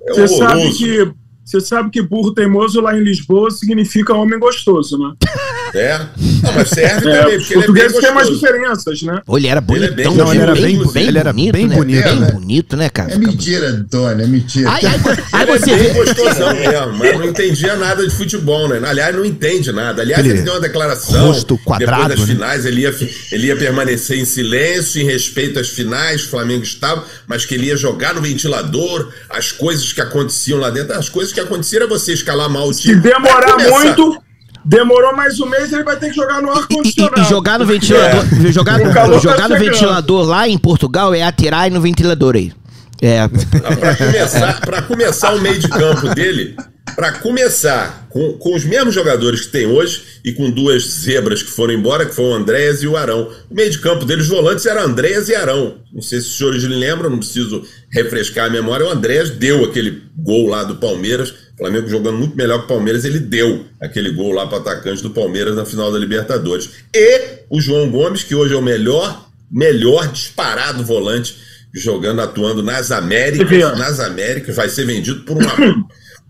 [0.07, 1.13] É Você sabe que
[1.45, 5.13] você sabe que burro teimoso lá em Lisboa significa homem gostoso, né?
[5.75, 5.99] É.
[6.43, 7.93] Não, mas serve É, também, porque ele é bem umas
[8.29, 8.33] gostoso.
[8.35, 9.21] diferenças, né?
[9.25, 11.33] Pô, ele era Ele é bem- bonitão, Não, ele era bem, bem- bem, ele era
[11.33, 11.77] bonito, bem né?
[11.77, 12.31] bonito, Bem né?
[12.33, 13.13] bonito, né, cara?
[13.13, 14.71] É mentira, Antônio, é mentira.
[14.71, 15.01] Aí, aí,
[15.33, 18.81] aí Ele você é bem gostosão mesmo, mas não entendia nada de futebol, né?
[18.87, 20.03] Aliás, não entende nada.
[20.03, 21.27] Aliás, ele deu uma declaração.
[21.27, 22.35] rosto quadrado, Depois das né?
[22.35, 22.95] finais, ele ia,
[23.33, 27.67] ele ia permanecer em silêncio, em respeito às finais, o Flamengo estava, mas que ele
[27.67, 30.93] ia jogar no ventilador, as coisas que aconteciam lá dentro.
[30.97, 33.01] As coisas que aconteciam era você escalar mal o Se time.
[33.01, 34.23] Pra demorar muito,
[34.65, 37.21] demorou mais um mês, ele vai ter que jogar no E, e- ar-condicionado.
[37.21, 39.71] e jogar no ventilador, jogar, O calor tá jogar no chegando.
[39.73, 42.53] ventilador lá em Portugal é atirar no ventilador aí.
[43.01, 43.27] É.
[43.27, 46.55] Pra começar, pra começar o meio de campo dele,
[46.95, 51.51] pra começar com, com os mesmos jogadores que tem hoje e com duas zebras que
[51.51, 53.29] foram embora, que foi o Andréas e o Arão.
[53.51, 55.79] O meio de campo dele, os volantes eram Andréas e Arão.
[55.93, 58.87] Não sei se os senhores lembram, não preciso refrescar a memória.
[58.87, 61.35] O Andréas deu aquele gol lá do Palmeiras.
[61.63, 65.03] Flamengo jogando muito melhor que o Palmeiras, ele deu aquele gol lá para o atacante
[65.03, 66.71] do Palmeiras na final da Libertadores.
[66.95, 71.37] E o João Gomes, que hoje é o melhor, melhor disparado volante
[71.75, 73.75] jogando, atuando nas Américas, Viu?
[73.77, 75.55] nas Américas, vai ser vendido por uma-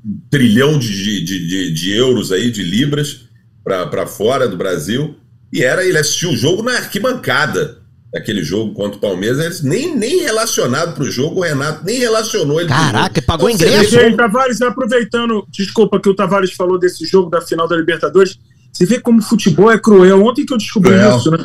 [0.04, 3.22] um trilhão de, de, de, de euros aí, de libras,
[3.64, 5.16] para fora do Brasil.
[5.52, 7.81] E era, ele assistiu o jogo na arquibancada,
[8.14, 12.60] aquele jogo contra o Palmeiras, nem, nem relacionado para o jogo, o Renato nem relacionou
[12.60, 13.26] ele pro Caraca, jogo.
[13.26, 13.90] pagou Então, ingresso?
[13.90, 17.66] vê E aí, como- Tavares, aproveitando, desculpa que o Tavares falou desse jogo da final
[17.66, 18.38] da Libertadores,
[18.72, 20.22] você vê como o futebol é cruel.
[20.24, 21.16] Ontem que eu descobri Cruel.
[21.18, 21.44] isso, né?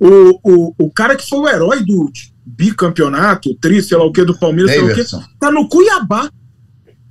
[0.00, 2.10] O, o, o cara que foi o herói do
[2.44, 5.04] bicampeonato, tri, sei lá o que, do Palmeiras, sei lá o quê,
[5.38, 6.30] tá no Cuiabá.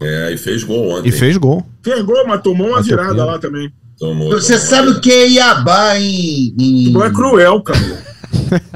[0.02, 1.10] É, e fez gol ontem.
[1.10, 1.66] E fez gol.
[1.82, 3.72] Pegou, mas tomou uma virada lá também.
[4.04, 4.68] Tomou, Você tomou.
[4.70, 6.54] sabe o que é Iabá em.
[6.60, 7.80] em, é cruel, cara.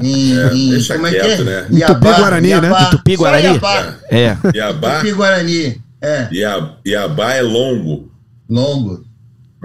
[0.02, 1.36] em, em- deixa como é que é?
[1.44, 1.66] né?
[1.70, 2.54] Iabá, Tupi-Guarani, né?
[2.68, 2.84] Iabá.
[2.86, 3.60] Tupi Só Guarani?
[4.10, 4.36] É.
[4.54, 5.82] Iabá, Tupi-Guarani.
[6.00, 8.10] É, Ia- Iabá é longo.
[8.48, 9.04] longo.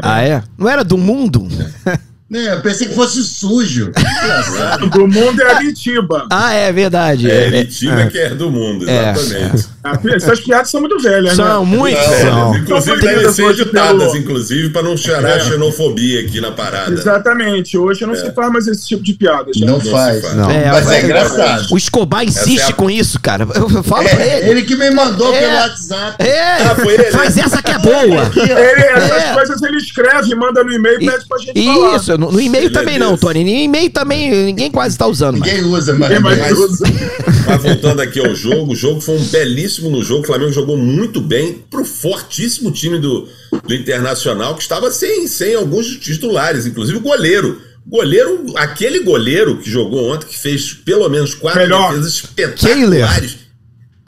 [0.01, 0.43] Ah, é?
[0.57, 1.47] Não era do mundo?
[1.85, 1.99] É,
[2.33, 3.91] eu pensei que fosse sujo.
[4.91, 6.25] Do mundo é Aritiba.
[6.31, 7.29] Ah, é verdade.
[7.29, 7.47] É, É, é.
[7.47, 9.65] Elitiba que é do mundo, É, exatamente.
[9.83, 11.77] Ah, Essas piadas são muito velhas, São né?
[11.77, 11.97] muito.
[11.97, 12.55] É, Não.
[12.57, 16.91] Inclusive Então, devem ser hoje editadas, pelo- inclusive, para não gerar xenofobia aqui na parada.
[16.93, 17.77] Exatamente.
[17.77, 19.51] Hoje não se faz mais esse tipo de piada.
[19.55, 19.65] já.
[19.65, 20.21] Não se faz.
[20.21, 20.35] faz.
[20.35, 20.49] Não.
[20.49, 21.67] É, Mas vai- é engraçado.
[21.71, 23.45] O Escobar insiste é a- com isso, cara.
[23.55, 24.49] Eu eu falo pra É, ele.
[24.51, 25.39] ele que me mandou É.
[25.41, 26.23] pelo WhatsApp.
[26.23, 27.03] É, Ah, foi ele?
[27.05, 28.31] faz essa que é boa.
[28.35, 29.33] Ele, essas É.
[29.33, 31.95] coisas ele escreve, manda no e-mail e pede pra gente falar.
[31.97, 33.17] Isso, no, no e-mail Ele é também não.
[33.17, 33.43] Tony.
[33.43, 35.51] No e-mail também ninguém quase tá usando mais.
[35.53, 36.09] Ninguém usa, mas.
[36.09, 36.85] Ninguém mais Mas- usa.
[37.45, 40.23] Mas voltando aqui ao jogo, o jogo foi um belíssimo no jogo.
[40.23, 43.27] O Flamengo jogou muito bem pro fortíssimo time do,
[43.67, 47.59] do Internacional, que estava sem, sem alguns titulares, inclusive o goleiro.
[47.85, 51.89] Goleiro, aquele goleiro que jogou ontem, que fez pelo menos quatro Melhor.
[51.89, 53.37] defesas espetaculares.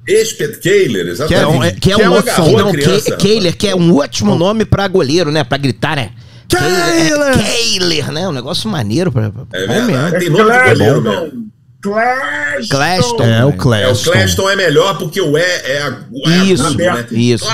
[0.08, 1.58] Espet Kehler, Que é exatamente.
[1.58, 2.60] um, é- que é um agarrou ótimo.
[2.60, 5.43] a Não, criança, Ke- Kehler, que é um ótimo nome pra goleiro, né?
[5.43, 6.12] Pra gritar, né?
[6.49, 7.39] Kehler!
[7.39, 8.27] É, Kehler, né?
[8.27, 9.29] Um negócio maneiro pra.
[9.31, 9.86] pra- É mesmo.
[9.88, 10.19] verdade.
[10.19, 11.45] Tem nome de goleiro mesmo.
[11.81, 12.67] Claston.
[12.69, 13.23] Claston.
[13.23, 14.49] É, o É, o Claston.
[14.49, 15.99] É melhor porque o E é, a,
[16.31, 17.05] é Isso, agudo, né?
[17.12, 17.45] isso.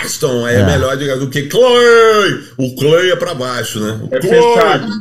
[0.00, 2.40] Claston é, melhor de- do que Clay.
[2.56, 4.00] O Clay é pra baixo, né?
[4.10, 4.32] O É Clay.
[4.42, 4.92] fechado.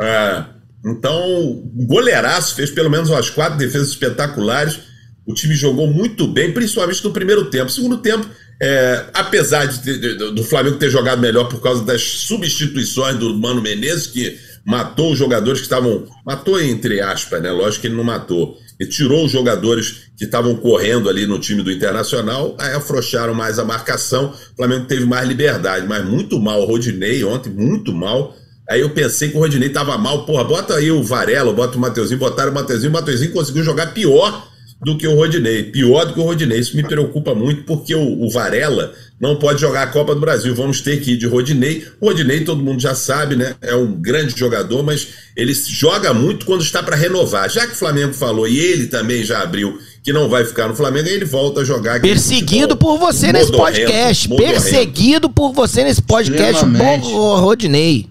[0.00, 0.44] É.
[0.86, 4.78] Então, goleiraço, fez pelo menos umas quatro defesas espetaculares.
[5.26, 7.70] O time jogou muito bem, principalmente no primeiro tempo.
[7.70, 8.26] Segundo tempo,
[8.60, 13.34] é, apesar de ter- de- do Flamengo ter jogado melhor por causa das substituições do
[13.36, 16.06] Mano Menezes, que matou os jogadores que estavam.
[16.24, 17.50] Matou entre aspas, né?
[17.50, 18.56] Lógico que ele não matou.
[18.78, 23.58] Ele tirou os jogadores que estavam correndo ali no time do Internacional, aí afrouxaram mais
[23.58, 24.32] a marcação.
[24.52, 26.60] O Flamengo teve mais liberdade, mas muito mal.
[26.62, 28.34] O Rodinei ontem, muito mal.
[28.68, 30.24] Aí eu pensei que o Rodinei tava mal.
[30.24, 32.90] Porra, bota aí o Varela, bota o Mateuzinho, botaram o Mateuzinho.
[32.90, 34.48] O Mateuzinho conseguiu jogar pior
[34.82, 35.64] do que o Rodinei.
[35.64, 36.58] Pior do que o Rodinei.
[36.58, 40.54] Isso me preocupa muito, porque o, o Varela não pode jogar a Copa do Brasil.
[40.54, 41.86] Vamos ter que ir de Rodinei.
[42.00, 43.54] O Rodinei, todo mundo já sabe, né?
[43.62, 47.48] É um grande jogador, mas ele joga muito quando está para renovar.
[47.50, 50.74] Já que o Flamengo falou, e ele também já abriu que não vai ficar no
[50.76, 52.00] Flamengo, aí ele volta a jogar.
[52.00, 54.28] Perseguido futebol por você nesse podcast.
[54.28, 58.06] Perseguido por você nesse podcast, bom, Rodinei.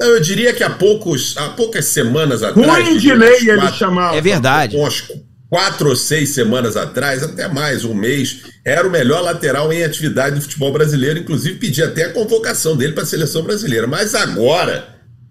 [0.00, 2.68] Eu diria que há, poucos, há poucas semanas atrás.
[2.68, 4.16] Ruim de diria, lei umas ele quatro- chamava.
[4.16, 4.76] É verdade.
[4.76, 5.04] com as,
[5.48, 10.36] quatro ou seis semanas atrás, até mais, um mês, era o melhor lateral em atividade
[10.36, 13.86] do futebol brasileiro, inclusive pedia até a convocação dele para a seleção brasileira.
[13.86, 14.88] Mas agora,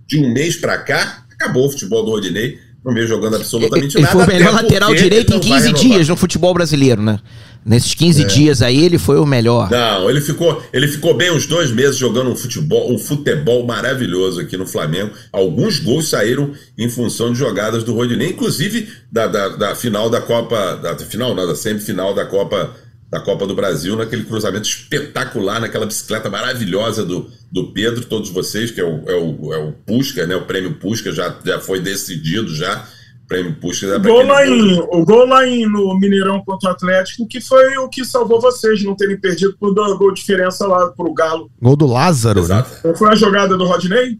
[0.08, 4.04] de um mês para cá, acabou o futebol do Rodinei, não veio jogando absolutamente ele
[4.04, 4.18] nada.
[4.18, 5.82] Ele foi o melhor lateral direito em não vai 15 renovar.
[5.82, 7.20] dias no futebol brasileiro, né?
[7.66, 9.72] Nesses 15 dias aí, ele foi o melhor.
[9.72, 14.42] Não, ele ficou, ele ficou bem uns dois meses jogando um futebol, um futebol maravilhoso
[14.42, 15.12] aqui no Flamengo.
[15.32, 20.20] Alguns gols saíram em função de jogadas do Rodinei, inclusive da, da, da final da
[20.20, 22.76] Copa, da final, não, da semifinal da Copa
[23.14, 28.72] da Copa do Brasil, naquele cruzamento espetacular, naquela bicicleta maravilhosa do, do Pedro, todos vocês,
[28.72, 30.36] que é o, é o, é o Pusca, né?
[30.36, 32.88] O prêmio Pusca já, já foi decidido já.
[33.24, 36.72] O prêmio Pusca O é gol, lá em, o gol lá em, no Mineirão contra
[36.72, 40.20] o Atlético, que foi o que salvou vocês não terem perdido por dois gol de
[40.20, 41.52] diferença lá pro Galo.
[41.62, 42.46] Gol do Lázaro, né?
[42.46, 42.88] Exato.
[42.88, 44.20] Não foi a jogada do Rodney?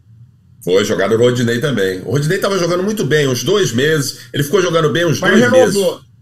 [0.62, 2.00] Foi jogado o Rodinei também.
[2.06, 4.20] O Rodinei estava jogando muito bem, uns dois meses.
[4.32, 5.92] Ele ficou jogando bem uns Mas dois renovou.
[5.94, 6.13] meses.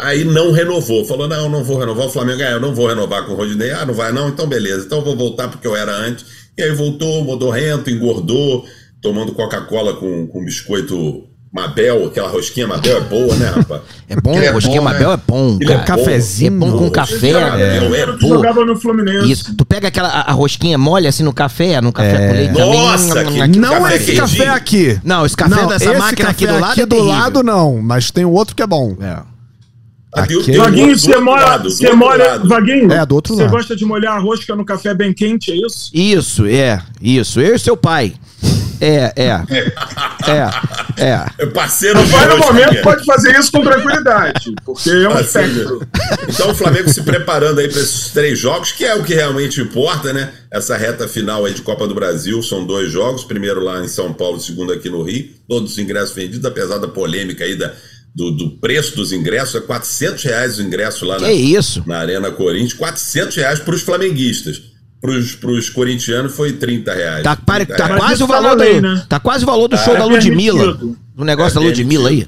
[0.00, 1.04] Aí não renovou.
[1.04, 2.06] Falou: não, não vou renovar.
[2.06, 3.70] O Flamengo, ah, eu não vou renovar com o Rodinei.
[3.70, 4.28] Ah, não vai não?
[4.28, 4.84] Então beleza.
[4.86, 6.24] Então eu vou voltar porque eu era antes.
[6.56, 8.64] E aí voltou, modorrento, engordou,
[9.02, 12.06] tomando Coca-Cola com, com biscoito Mabel.
[12.06, 13.82] Aquela rosquinha Mabel é boa, né, rapaz?
[14.08, 15.14] É bom, é rosquinha bom, Mabel né?
[15.14, 15.78] é bom, é cara.
[15.78, 15.84] bom.
[15.84, 16.46] Cafezinho.
[16.46, 17.30] É bom com Pô, café.
[17.30, 17.78] É.
[17.78, 19.30] eu é jogava no Fluminense.
[19.30, 22.28] Isso, tu pega aquela a, a rosquinha, molha assim no café, no café É.
[22.28, 23.50] com leite Nossa, também.
[23.50, 25.00] que- Não Café esse café aqui.
[25.02, 27.12] Não, esse café dessa esse máquina aqui café do lado aqui é do terrível.
[27.12, 28.96] lado não, mas tem o outro que é bom.
[29.00, 29.35] É.
[30.22, 32.48] Aquele- Vaguinho, do você do você lado.
[32.48, 35.56] Vaguinho, É, do outro você gosta de molhar a rosca no café bem quente, é
[35.56, 35.90] isso?
[35.92, 37.40] Isso, é, isso.
[37.40, 38.14] Eu e seu pai.
[38.80, 39.42] É, é.
[40.26, 41.26] É, é.
[41.38, 45.86] É parceiro O pai, no momento, pode fazer isso com tranquilidade, porque é um espectro.
[46.28, 49.60] Então o Flamengo se preparando aí para esses três jogos, que é o que realmente
[49.60, 50.32] importa, né?
[50.50, 54.12] Essa reta final aí de Copa do Brasil, são dois jogos, primeiro lá em São
[54.12, 57.72] Paulo, segundo aqui no Rio, todos os ingressos vendidos, apesar da polêmica aí da,
[58.16, 61.26] do, do preço dos ingressos, é 400 reais o ingresso lá na,
[61.86, 64.62] na Arena Corinthians, 400 reais para os flamenguistas.
[64.98, 67.22] Para os corintianos foi 30 reais.
[67.22, 68.00] Tá, pare- 30 tá reais.
[68.02, 68.60] Quase o tá valor na do.
[68.62, 69.06] lei, né?
[69.06, 70.58] Tá quase o valor do show é da Ludmilla.
[70.58, 70.98] permitido.
[71.14, 72.26] Do negócio É da Ludmilla aí.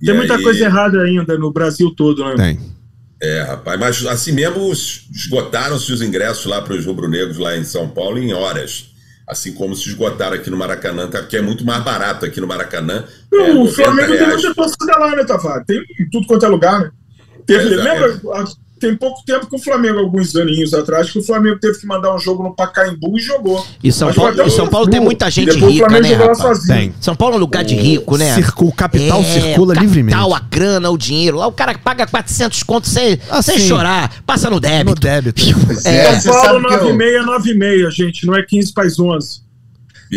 [0.00, 2.34] E Tem muita aí- coisa errada ainda no Brasil todo, né?
[2.36, 2.74] Tem.
[3.22, 4.72] É, rapaz, mas assim mesmo
[5.14, 8.86] esgotaram-se os ingressos lá para os rubro-negros lá em São Paulo em horas.
[9.26, 11.22] Assim como se esgotaram aqui no Maracanã, tá?
[11.22, 13.04] que é muito mais barato aqui no Maracanã.
[13.32, 14.34] é, o 90 Flamengo tem reais.
[14.34, 15.66] muita torcida lá, né, Tavares?
[15.66, 16.90] Tem em tudo quanto é lugar, né?
[17.46, 17.82] Teve, Exato.
[17.88, 18.20] lembra?
[18.84, 22.14] Tem pouco tempo que o Flamengo, alguns aninhos atrás, que o Flamengo teve que mandar
[22.14, 23.66] um jogo no Pacaembu e jogou.
[23.82, 26.58] E São Mas Paulo- e São Paulo tem muita gente rica, o Flamengo né, rapaz?
[26.66, 26.94] Tem.
[27.00, 28.34] São Paulo é um lugar de rico, né?
[28.34, 30.14] Circu- o capital circula o livremente.
[30.16, 31.38] capital, a grana, o dinheiro.
[31.38, 33.68] Lá o cara paga 400 contos sem, Ah, sem sim.
[33.68, 34.22] chorar.
[34.26, 34.90] Passa no débito.
[34.90, 35.42] No débito.
[35.86, 38.26] É, é, São Paulo sabe que eu- 96, 96, gente.
[38.26, 39.40] Não é 15 para as 11.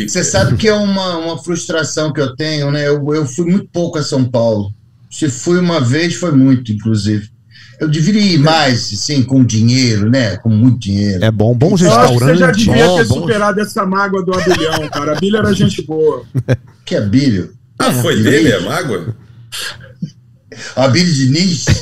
[0.08, 2.88] Você sabe que é uma, uma frustração que eu tenho, né?
[2.88, 4.72] Eu, eu fui muito pouco a São Paulo.
[5.10, 7.30] Se fui uma vez, foi muito, inclusive.
[7.80, 10.38] Eu deveria ir mais, sim, com dinheiro, né?
[10.38, 11.24] Com muito dinheiro.
[11.24, 13.22] É bom, acho que você já devia Bom, ter bom.
[13.22, 15.12] superado essa mágoa do Abelhão, cara.
[15.16, 16.24] A Bilha era gente boa.
[16.84, 17.54] Que é Bílio?
[17.78, 18.66] Ah, foi É, dele a isso.
[18.68, 19.16] mágoa?
[20.76, 21.66] A Bílio Diniz?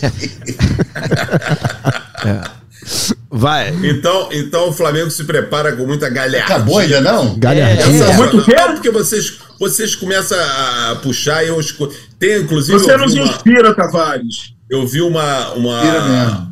[3.31, 3.73] Vai.
[3.84, 6.43] Então, então o Flamengo se prepara com muita galhardia.
[6.43, 7.38] Acabou ainda não?
[7.38, 7.84] Galhardia.
[8.05, 8.55] É, muito quê?
[8.73, 13.73] porque vocês, vocês começam a puxar e eu escu- Tem, inclusive, Você nos uma, inspira,
[13.75, 14.53] Tavares.
[14.69, 16.51] Eu vi uma, uma,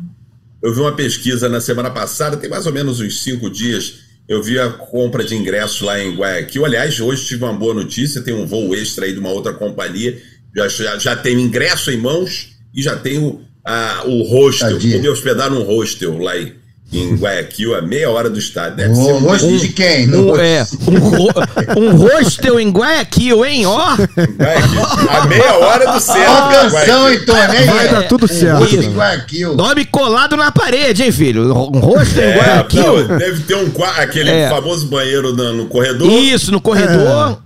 [0.62, 4.04] eu vi uma pesquisa na semana passada, tem mais ou menos uns cinco dias.
[4.26, 6.64] Eu vi a compra de ingressos lá em Guayaquil.
[6.64, 10.18] Aliás, hoje tive uma boa notícia: tem um voo extra aí de uma outra companhia.
[10.56, 14.78] Já, já, já tenho ingresso em mãos e já tenho ah, o hostel.
[14.78, 16.54] Vou me hospedar num hostel lá em,
[17.00, 18.76] em Guayaquil, a meia hora do estádio.
[18.76, 20.08] Deve ser O um- rosto de quem?
[20.14, 20.40] Um, rosto.
[20.40, 21.28] é, um, ro
[21.76, 23.66] um hostel em Guayaquil, hein?
[23.66, 23.94] Ó.
[23.96, 25.08] Guayaquil.
[25.10, 26.22] A meia hora do centro.
[26.22, 27.64] Ó a canção, então, né?
[27.64, 28.58] Vai dar tudo certo.
[28.60, 29.54] Rosto de Guayaquil.
[29.54, 31.52] Nome colado na parede, hein, filho?
[31.54, 33.08] Um em É, Guayaquil.
[33.08, 34.48] não, deve ter um aquele É.
[34.48, 36.10] famoso banheiro no, no corredor.
[36.10, 37.38] Isso, no corredor.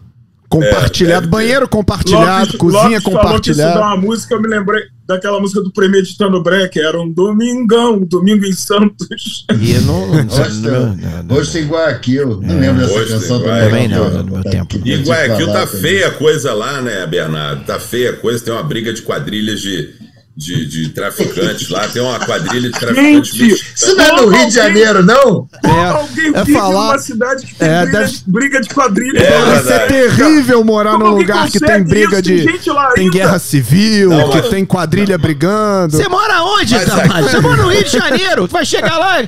[0.49, 3.81] Compartilhado, É, banheiro compartilhado, Lopes- cozinha Lopes falou que isso dá compartilhada.
[3.81, 8.45] uma música, eu me lembrei daquela música do Premeditando Breck, era um domingão, um domingo
[8.47, 9.45] em Santos.
[9.61, 10.07] E eu não.
[10.09, 12.41] não- Rosto, não- não- não- rosto em Guayaquil.
[12.43, 13.43] Não lembro dessa canção.
[13.43, 14.77] Também não, no meu Tá tempo.
[14.79, 17.65] aqui, E Guayaquil falar tá feia a coisa lá, né, Bernardo?
[17.65, 19.91] Tá feia a coisa, tem uma briga de quadrilhas de,
[20.39, 24.47] de, de traficantes lá, tem uma quadrilha de traficantes Gente, Isso não é no Rio
[24.47, 25.49] de Janeiro, não?
[25.65, 29.19] Alguém é falar- numa cidade que tem é, briga, deve- briga de quadrilha.
[29.19, 29.89] É, Deve ser verdade.
[29.93, 32.23] terrível morar Como num lugar que tem briga isso?
[32.23, 32.43] Tem de.
[32.53, 33.19] gente lá Tem ainda.
[33.19, 35.97] guerra civil, Não, que mas- tem quadrilha brigando.
[35.97, 36.87] Você mora onde, aqui-
[37.23, 38.47] Você mora no Rio de Janeiro.
[38.47, 39.21] Tu vai chegar lá.
[39.21, 39.27] É,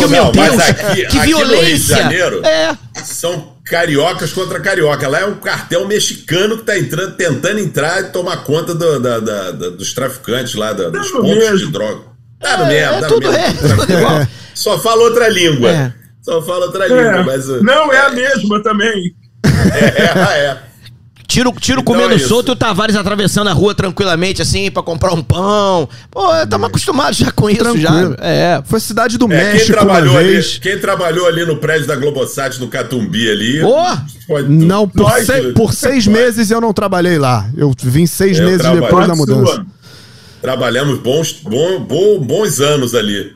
[0.00, 0.60] não, meu mas Deus.
[0.70, 1.96] aqui- que aqui no Rio de violência.
[1.96, 2.76] Janeiro- É.
[3.04, 5.06] São cariocas contra carioca.
[5.08, 9.18] Lá é um cartel mexicano que tá entrando, tentando entrar e tomar conta do, da,
[9.20, 11.58] da, da, dos traficantes lá, da, dos pontos mesmo.
[11.58, 12.02] de droga.
[12.40, 14.08] Tá no mesmo, é, tá no mesmo.
[14.08, 15.70] É, Só fala outra língua.
[15.70, 15.92] É.
[16.22, 17.22] Só fala outra língua.
[17.24, 19.14] Mas, não, é a mesma também.
[19.44, 20.67] É, é.
[21.28, 24.82] Tiro, tiro então comendo é solto e o Tavares atravessando a rua tranquilamente, assim, pra
[24.82, 25.86] comprar um pão.
[26.10, 28.16] Pô, estamos acostumados já com isso, Tranquilo.
[28.18, 28.24] já.
[28.26, 28.62] É.
[28.64, 30.46] Foi cidade do é, México quem trabalhou uma vez.
[30.52, 33.62] Ali, quem trabalhou ali no prédio da Globosat, no Catumbi ali...
[33.62, 34.38] Oh!
[34.48, 37.46] Não, por, Nós, seis, por seis meses eu não trabalhei lá.
[37.54, 39.66] Eu vim seis eu meses depois da mudança.
[40.40, 43.34] Trabalhamos bons, bom, bom, bons anos ali.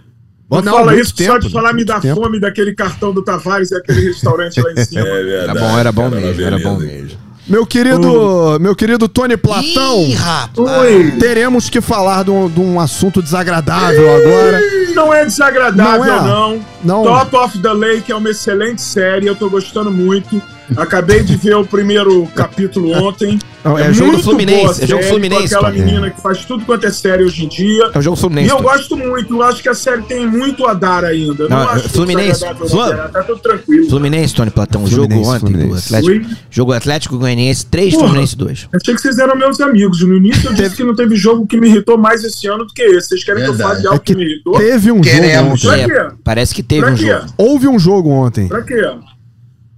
[0.51, 2.23] Não, não fala isso, tempo, só de falar me dá tempo.
[2.23, 5.01] fome daquele cartão do Tavares e aquele restaurante lá em cima.
[5.01, 7.22] É verdade, era bom, era bom mesmo, era bom mesmo.
[7.47, 8.61] Meu querido, uh.
[8.61, 14.25] meu querido Tony Platão, Ih, teremos que falar de um, de um assunto desagradável Ih,
[14.25, 14.61] agora.
[14.95, 16.61] Não é desagradável, não, é?
[16.85, 17.03] não.
[17.03, 17.03] não.
[17.03, 20.41] Top of the Lake é uma excelente série, eu tô gostando muito.
[20.77, 23.39] Acabei de ver o primeiro capítulo ontem.
[23.65, 24.83] Não, é, é jogo do Fluminense.
[24.83, 25.55] É jogo Fluminense.
[25.55, 27.91] Com aquela menina que faz tudo quanto é série hoje em dia.
[27.95, 28.49] É o jogo Fluminense.
[28.49, 29.35] E eu gosto muito.
[29.35, 31.49] Eu acho que a série tem muito a dar ainda.
[31.49, 32.41] Não, não acho Fluminense.
[32.41, 33.89] Tá tudo tranquilo.
[33.89, 34.85] Fluminense, Tony Platão.
[34.85, 36.37] O jogo ontem do Atlético.
[36.51, 38.69] Jogo Atlético Goianiense 3, Porra, Fluminense 2.
[38.75, 40.03] Achei que vocês eram meus amigos.
[40.03, 42.73] No início eu disse que não teve jogo que me irritou mais esse ano do
[42.73, 43.09] que esse.
[43.09, 43.59] Vocês querem Verdade.
[43.59, 44.59] que eu fale de algo é que, que, me irritou?
[44.59, 45.61] Teve um Queremos.
[45.61, 45.93] jogo ontem.
[45.93, 47.07] É, parece que teve pra um quê?
[47.07, 47.27] jogo.
[47.37, 48.49] Houve um jogo ontem.
[48.49, 48.83] Pra quê?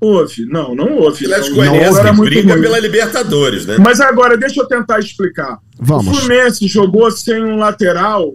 [0.04, 0.46] Houve.
[0.46, 1.24] Não, não houve.
[1.24, 2.62] Atlético Goianiense briga ruim.
[2.62, 3.76] pela Libertadores, né?
[3.78, 5.58] Mas agora, deixa eu tentar explicar.
[5.78, 6.06] Vamos.
[6.08, 8.34] O Fluminense jogou sem um lateral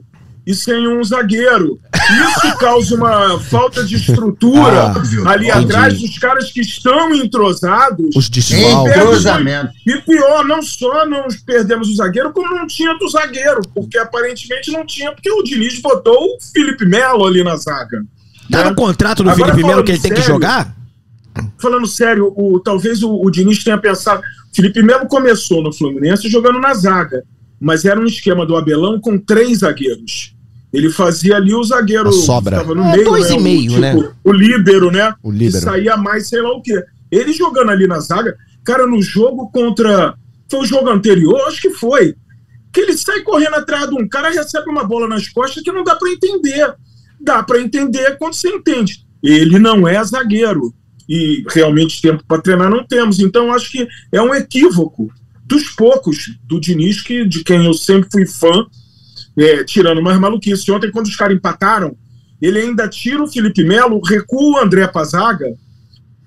[0.49, 1.79] e sem um zagueiro.
[1.93, 5.65] Isso causa uma falta de estrutura ah, ali entendi.
[5.65, 8.15] atrás dos caras que estão entrosados.
[8.15, 9.25] Os desfalques.
[9.86, 14.71] E pior, não só não perdemos o zagueiro, como não tinha do zagueiro, porque aparentemente
[14.71, 18.03] não tinha, porque o Diniz botou o Felipe Melo ali na zaga.
[18.49, 18.69] Tá né?
[18.71, 20.79] no contrato do Agora, Felipe Melo que ele sério, tem que jogar?
[21.60, 24.21] Falando sério, o, talvez o, o Diniz tenha pensado.
[24.54, 27.23] Felipe Melo começou no Fluminense jogando na zaga,
[27.60, 30.36] mas era um esquema do Abelão com três zagueiros.
[30.71, 32.58] Ele fazia ali o zagueiro sobra.
[32.58, 33.95] que estava no é, meio, dois né, e meio, o, né?
[33.95, 35.13] Tipo, o líbero, né?
[35.23, 35.54] O líbero.
[35.54, 36.84] Que saía mais, sei lá o quê.
[37.12, 40.13] Ele jogando ali na zaga, cara, no jogo contra.
[40.49, 42.15] Foi o jogo anterior, acho que foi.
[42.71, 45.84] Que ele sai correndo atrás de um cara, recebe uma bola nas costas que não
[45.84, 46.75] dá para entender.
[47.19, 49.04] Dá para entender quando você entende.
[49.23, 50.73] Ele não é zagueiro
[51.10, 53.19] e realmente tempo para treinar não temos.
[53.19, 55.12] Então, acho que é um equívoco
[55.43, 58.67] dos poucos do Diniz, que, de quem eu sempre fui fã,
[59.36, 60.72] é, tirando mais maluquice.
[60.72, 61.98] Ontem, quando os caras empataram,
[62.39, 65.48] ele ainda tira o Felipe Melo, recua o André Pazaga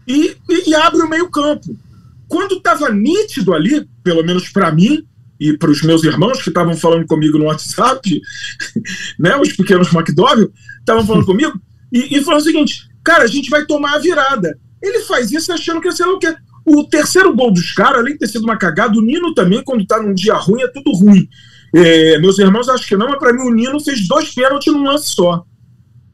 [0.09, 1.79] e, e, e abre o meio-campo.
[2.27, 5.07] Quando estava nítido ali, pelo menos para mim,
[5.39, 8.21] e para os meus irmãos que estavam falando comigo no WhatsApp,
[9.19, 11.53] né, os pequenos McDowell, estavam falando comigo,
[11.93, 14.59] e, e falaram o seguinte: cara, a gente vai tomar a virada.
[14.83, 16.35] Ele faz isso achando que sei lá o quê.
[16.65, 19.87] O terceiro gol dos caras, além de ter sido uma cagada, o Nino também, quando
[19.87, 21.29] tá num dia ruim, é tudo ruim.
[21.75, 24.85] É, meus irmãos acham que não, mas para mim o Nino fez dois pênaltis num
[24.85, 25.45] lance só.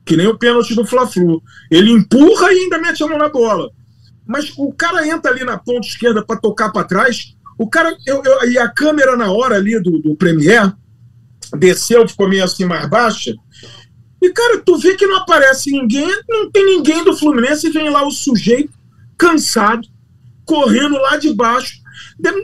[0.04, 1.42] Que nem o pênalti do Fla-Flu.
[1.70, 3.70] Ele empurra e ainda mete a mão na bola.
[4.26, 7.34] Mas o cara entra ali na ponta esquerda para tocar para trás.
[7.58, 7.94] O cara.
[8.06, 10.72] Eu, eu, e a câmera na hora ali do, do Premier
[11.56, 13.34] desceu, ficou meio assim mais baixa.
[14.20, 17.88] E, cara, tu vê que não aparece ninguém, não tem ninguém do Fluminense, e vem
[17.88, 18.72] lá o sujeito,
[19.16, 19.86] cansado,
[20.44, 21.74] correndo lá de baixo.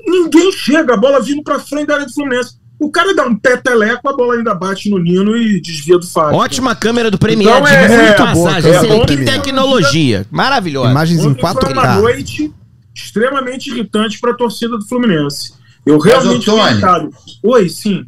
[0.07, 2.57] Ninguém chega, a bola vindo pra frente da área do Fluminense.
[2.79, 6.39] O cara dá um peteleco, a bola ainda bate no Nino e desvia do Fábio.
[6.39, 8.73] Ótima câmera do Premier, então, é, muito é, passagem.
[8.73, 10.27] É, é, que tecnologia.
[10.31, 10.91] Maravilhosa.
[10.91, 11.61] Imagens em 4K.
[11.61, 12.53] Foi uma noite
[12.95, 15.55] extremamente irritante para a torcida do Fluminense.
[15.85, 17.11] Eu realmente fiquei
[17.43, 18.05] Oi, sim.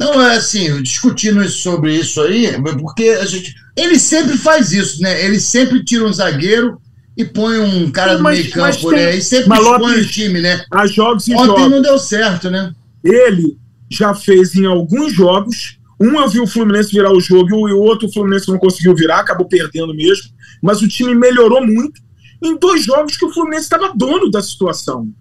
[0.00, 3.54] Não, é assim, discutindo sobre isso aí, porque a gente.
[3.76, 5.22] Ele sempre faz isso, né?
[5.22, 6.80] Ele sempre tira um zagueiro
[7.14, 9.14] e põe um cara no meio campo, né?
[9.16, 10.64] E sempre expõe o time, né?
[10.72, 11.70] A jogos e Ontem jogos.
[11.70, 12.72] não deu certo, né?
[13.04, 13.58] Ele
[13.90, 15.78] já fez em alguns jogos.
[16.00, 18.94] Um eu vi o Fluminense virar o jogo e o outro o Fluminense não conseguiu
[18.94, 20.30] virar, acabou perdendo mesmo.
[20.62, 22.00] Mas o time melhorou muito
[22.42, 25.12] em dois jogos que o Fluminense estava dono da situação.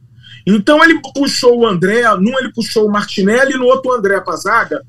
[0.55, 4.81] Então ele puxou o André, num ele puxou o Martinelli, no outro o André Pazaga.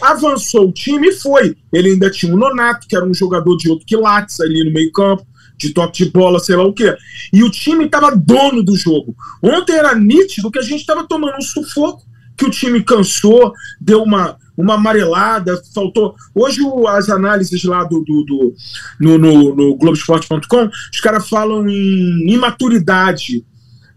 [0.00, 1.56] Avançou o time e foi.
[1.72, 5.26] Ele ainda tinha o Nonato, que era um jogador de outro quilates ali no meio-campo,
[5.58, 6.96] de toque de bola, sei lá o quê.
[7.32, 9.16] E o time estava dono do jogo.
[9.42, 12.02] Ontem era nítido que a gente estava tomando um sufoco,
[12.36, 16.14] que o time cansou, deu uma, uma amarelada, faltou.
[16.34, 18.54] Hoje as análises lá do, do, do
[18.98, 23.44] no, no, no Globoesporte.com, os caras falam em imaturidade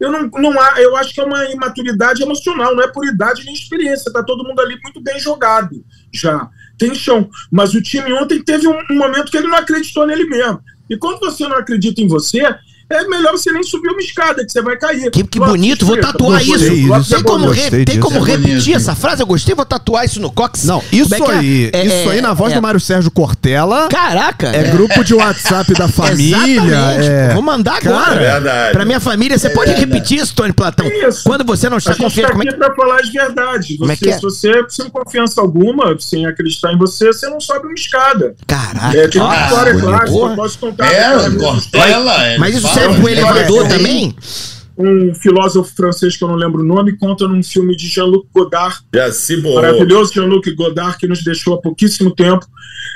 [0.03, 3.45] eu não, não há, eu acho que é uma imaturidade emocional, não é por idade
[3.45, 4.11] nem experiência.
[4.11, 5.81] Tá todo mundo ali muito bem jogado
[6.11, 6.49] já.
[6.77, 7.29] Tem chão.
[7.49, 10.59] Mas o time ontem teve um, um momento que ele não acreditou nele mesmo.
[10.89, 12.43] E quando você não acredita em você,
[12.89, 15.09] é melhor você nem subir uma escada, que você vai cair.
[15.11, 16.55] Que, que bonito, vou tatuar isso.
[16.73, 17.09] isso.
[17.09, 18.75] Tem é como, re- tem como É repetir bonito.
[18.75, 19.21] essa frase?
[19.21, 20.63] Eu gostei, vou tatuar isso no cox.
[20.65, 21.77] Não, isso Como é aí, é?
[21.79, 23.87] É, isso aí na voz é, do Mário Sérgio Cortella.
[23.89, 24.47] Caraca.
[24.49, 26.77] É grupo de WhatsApp da família.
[27.01, 27.33] É.
[27.33, 28.03] Vou mandar agora.
[28.05, 28.71] Cara, É verdade.
[28.73, 30.85] Pra minha família, você pode repetir isso, Tony Platão.
[30.87, 31.23] Isso.
[31.23, 32.65] Quando você não está gente confiante, tá como é aqui que...
[32.65, 33.77] pra falar as verdades.
[33.81, 34.13] É Você, é?
[34.15, 38.35] Se você, sem confiança alguma, sem acreditar em você, você não sobe uma escada.
[38.47, 38.97] Caraca.
[38.97, 40.91] É, tem uma Ah, história clássica, eu posso contar.
[40.91, 42.27] É, Cortella.
[42.27, 44.15] é, Mas isso serve pro elevador também?
[44.75, 48.77] Um filósofo francês que eu não lembro o nome conta num filme de Jean-Luc Godard,
[48.93, 49.61] Já se borrou.
[49.61, 52.45] maravilhoso Jean-Luc Godard, que nos deixou há pouquíssimo tempo,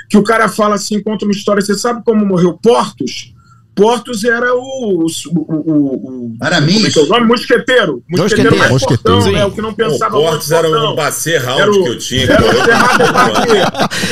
[0.09, 1.61] que o cara fala assim, conta uma história.
[1.61, 3.33] Você sabe como morreu Portos?
[3.77, 5.05] Portos era o.
[5.05, 5.05] o,
[5.37, 6.73] o, o Aramis.
[6.75, 7.27] como é que é o nome?
[7.27, 8.03] Mosqueteiro.
[8.09, 9.03] Mosqueteiro mais Mosqueteiro.
[9.19, 9.45] portão, né?
[9.45, 10.93] O que não O pensava Portes muito era portão.
[10.93, 12.23] um passeio round Era o- que eu tinha.
[12.31, 12.47] Era o.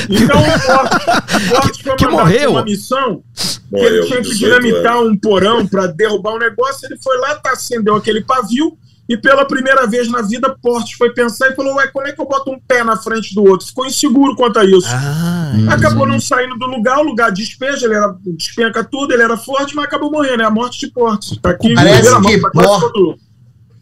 [0.10, 1.06] Então, o Portos,
[1.46, 2.52] o Portos foi que morreu.
[2.52, 3.22] uma missão
[3.70, 5.10] que ele tinha que 18 dinamitar anos.
[5.12, 6.88] um porão para derrubar um negócio.
[6.88, 8.78] Ele foi lá, tá, acendeu aquele pavio
[9.08, 12.20] e pela primeira vez na vida, Portos foi pensar e falou: Ué, como é que
[12.20, 13.68] eu boto um pé na frente do outro?
[13.68, 14.88] Ficou inseguro quanto a isso.
[14.90, 19.38] Ah, Acabou não saindo do lugar, o lugar despeja, ele era, despenca tudo, ele era
[19.38, 20.42] forte, mas acabou morrendo.
[20.42, 21.38] É a morte de Portos.
[21.42, 22.50] Tá aqui, Parece mão, que tá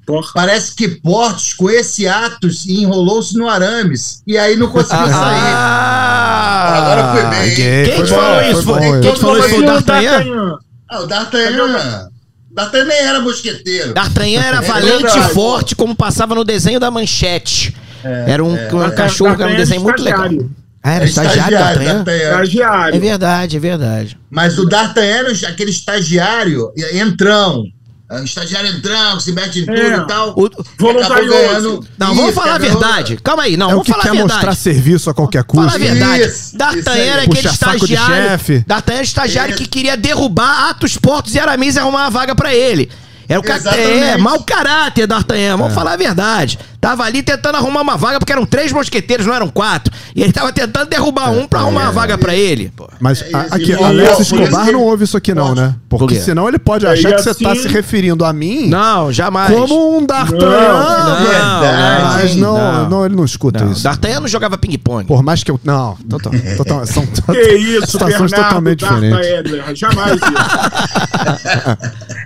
[0.06, 0.34] Por-.
[0.34, 4.22] Parece que Portos, com esse ato, se enrolou-se no arames.
[4.28, 5.14] E aí não conseguiu sair.
[5.14, 7.56] Ah, Agora foi bem?
[7.56, 8.64] Gay, Quem foi falou bom, isso?
[8.64, 9.22] foi quem isso.
[9.22, 9.66] falou isso foi o?
[9.66, 10.58] D'Artagnan?
[10.90, 12.10] Ah, o D'Artagnan.
[12.54, 13.94] D'Artagnan nem era mosqueteiro.
[13.94, 17.74] D'Artagnan era É valente e forte, como passava no desenho da manchete.
[18.04, 20.26] era um, um D'Artagnan cachorro que era um é desenho muito legal.
[20.26, 20.52] estagiário.
[20.84, 21.94] Ah, era É estagiário D'Artagnan?
[22.04, 22.30] D'Artagnan.
[22.32, 22.96] Estagiário.
[22.96, 24.18] É verdade, é verdade.
[24.30, 27.64] Mas o D'Artagnan era aquele estagiário entrão.
[28.14, 29.98] É estagiário que se mete em tudo É.
[29.98, 30.30] e tal.
[30.38, 31.30] O- Voluntarioso.
[31.32, 33.18] ganhando- Não, Isso, vamos falar a verdade.
[33.24, 34.34] Calma aí, não, É o vamos que falar a quer verdade.
[34.34, 35.80] mostrar serviço a qualquer Fala a custo.
[35.80, 36.24] verdade.
[36.24, 38.64] Isso, D'Artagnan era aquele estagiário.
[38.68, 39.64] D'Artagnan era estagiário Isso.
[39.64, 42.90] que queria derrubar Atos, Portos e Aramis e arrumar uma vaga pra ele.
[43.34, 43.56] Era o ca...
[43.56, 44.04] Exatamente.
[44.04, 46.60] É, mau caráter D'Artagnan, vamos falar a verdade.
[46.80, 49.94] Tava ali tentando arrumar uma vaga, porque eram três mosqueteiros, não eram quatro.
[50.14, 52.74] E ele tava tentando derrubar um pra arrumar uma vaga pra ele.
[52.76, 52.90] Pô.
[53.00, 55.76] Mas É a- aqui, Alex Escobar não ouve isso aqui não, né?
[55.88, 59.14] Porque senão ele pode É, achar que você tá assim- se referindo a mim Não,
[59.14, 59.54] jamais.
[59.54, 60.50] como um D'Artagnan.
[60.50, 62.04] Não, Verdade.
[62.04, 63.06] Mas não, não, Não.
[63.06, 63.84] ele não escuta Não, isso.
[63.84, 65.06] D'Artagnan não jogava ping-pong.
[65.06, 65.60] Por mais que eu...
[65.64, 66.34] Não, total,
[66.86, 69.80] são Que isso, situações totalmente diferentes.
[69.80, 70.24] Jamais isso.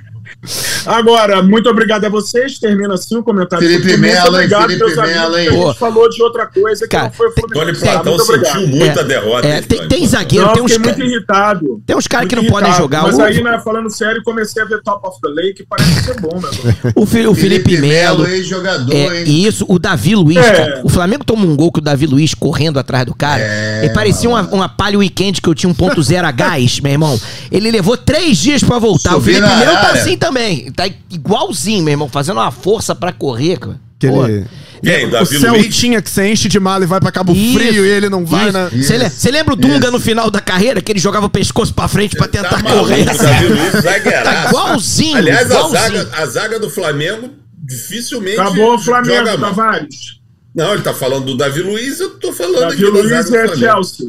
[0.85, 2.59] Agora, muito obrigado a vocês.
[2.59, 3.67] Termina assim o comentário.
[3.67, 4.27] Felipe Melo, hein?
[4.33, 5.47] obrigado, Felipe meus amigos, Melo, hein?
[5.49, 5.67] que A Pô.
[5.67, 7.79] gente falou de outra coisa que Cara, não foi o Tony Fluminense.
[7.81, 8.53] Platão Muito obrigado.
[8.61, 9.47] sentiu muita É, derrota.
[9.47, 10.07] é, tem, Tony tem Platão?
[10.07, 11.81] zagueiro, Não, tem uns, fiquei muito ca- irritado.
[11.85, 12.83] tem uns caras que não Muito podem irritado.
[12.83, 13.03] jogar.
[13.03, 16.19] Mas O, aí, né, falando sério, comecei a ver Top of the Lake, parece ser
[16.21, 16.49] bom, né?
[16.95, 18.25] o, Fi- o Felipe Melo.
[18.27, 19.23] ex-jogador, É, hein?
[19.27, 20.51] e isso, o Davi Luiz, É.
[20.51, 23.41] cara, o Flamengo tomou um gol com o Davi Luiz correndo atrás do cara.
[23.41, 27.19] É, e parecia uma, uma palha weekend que eu tinha 1.0 a gás, meu irmão.
[27.51, 29.15] Ele levou três dias pra voltar.
[29.17, 30.36] O Felipe Melo tá assim também.
[30.75, 33.79] Tá igualzinho, meu irmão, fazendo uma força pra correr, cara.
[33.99, 35.05] Quem?
[35.05, 35.41] O Davi Luiz?
[35.63, 38.23] Celtinha que você enche de mala e vai pra Cabo Isso, Frio e ele não
[38.23, 38.69] vai, né?
[38.71, 39.91] Você le- Isso, você lembra o Dunga isso.
[39.91, 42.81] no final da carreira, que ele jogava o pescoço pra frente pra tentar Tá maluco,
[42.87, 43.03] correr?
[43.05, 44.23] Davi Luiz zagueiraço.
[44.23, 45.81] Tá igualzinho, Aliás, a igualzinho.
[45.81, 49.37] zaga, a zaga do Flamengo dificilmente Acabou o Flamengo.
[49.39, 50.17] Tavares.
[50.55, 53.23] Não, ele tá falando do Davi Luiz, eu tô falando Davi aqui da Luiz zaga
[53.29, 53.57] do é Flamengo.
[53.73, 54.07] Chelsea.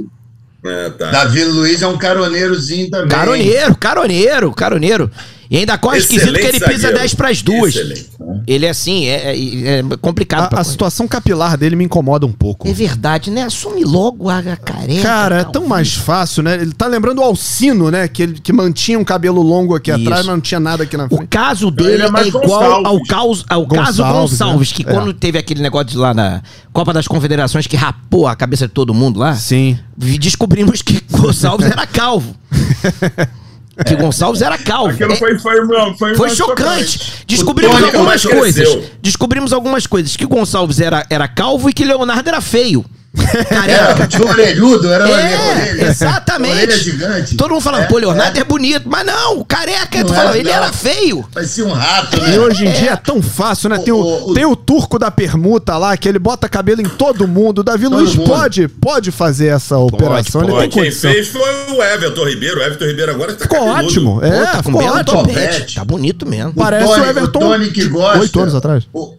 [0.65, 1.11] É, tá.
[1.11, 3.09] Davi Luiz é um caroneirozinho também.
[3.09, 5.11] Caroneiro, caroneiro, caroneiro.
[5.51, 6.99] E ainda corre esquisito que ele pisa zagueiro.
[6.99, 7.75] 10 pras duas.
[7.75, 8.09] Excelente.
[8.47, 10.55] Ele é assim, é, é- é complicado.
[10.55, 12.69] A, a situação capilar dele me incomoda um pouco.
[12.69, 13.43] É verdade, né?
[13.45, 15.03] Assume logo a, careca.
[15.03, 16.55] Cara, é tão mais fácil, né?
[16.61, 18.09] Ele tá lembrando o Alcino, né?
[18.09, 20.01] Que, ele, que mantinha um cabelo longo aqui Isso.
[20.03, 21.29] atrás, mas não tinha nada aqui na O frente.
[21.29, 22.87] caso Ele dele é é, igual Gonçalves.
[22.87, 24.77] ao, caos, ao caso Gonçalves, Gonçalves, né?
[24.77, 24.93] que É.
[24.93, 26.43] quando teve aquele negócio de lá na
[26.73, 29.79] Copa das Confederações que rapou a cabeça de todo mundo lá, Sim.
[29.97, 32.35] descobrimos que Gonçalves era calvo.
[33.87, 34.91] que Gonçalves era calvo.
[34.93, 37.25] Aquilo É- foi, foi, uma- foi, Foi uma chocante.
[37.27, 38.79] Descobrimos algumas coisas.
[39.03, 40.17] Descobrimos algumas coisas.
[40.17, 42.85] Que Gonçalves era, era calvo e que Leonardo era feio.
[43.49, 44.07] Careca.
[44.07, 45.87] tinha um orelhudo, era É, orelha.
[45.89, 46.55] exatamente.
[46.55, 47.37] Orelha gigante.
[47.37, 48.45] Todo mundo falando, É, pô, Leonardo é.
[48.45, 48.85] bonito.
[48.89, 51.25] Mas não, o careca, Não tu falou, ele era feio.
[51.33, 52.35] Parecia um rato, né?
[52.35, 53.79] E hoje em dia é tão fácil, né?
[53.79, 56.89] Tem o, O- o- tem o turco da permuta lá, que ele bota cabelo em
[56.89, 57.59] todo mundo.
[57.61, 58.29] O Davi Todo Luiz mundo.
[58.29, 60.43] pode, pode fazer essa operação.
[60.43, 60.63] ele pode.
[60.63, 61.11] tem Quem condição.
[61.13, 62.59] fez foi o Everton Ribeiro.
[62.61, 63.85] O Everton Ribeiro agora tá Ficou cabeludo.
[63.87, 64.21] ótimo.
[64.25, 65.29] É, Pô, tá com ficou ótimo.
[65.75, 66.53] Tá bonito mesmo.
[66.55, 68.19] Parece Tony- o Everton Tony que gosta.
[68.21, 68.85] oito anos atrás.
[68.93, 69.15] O,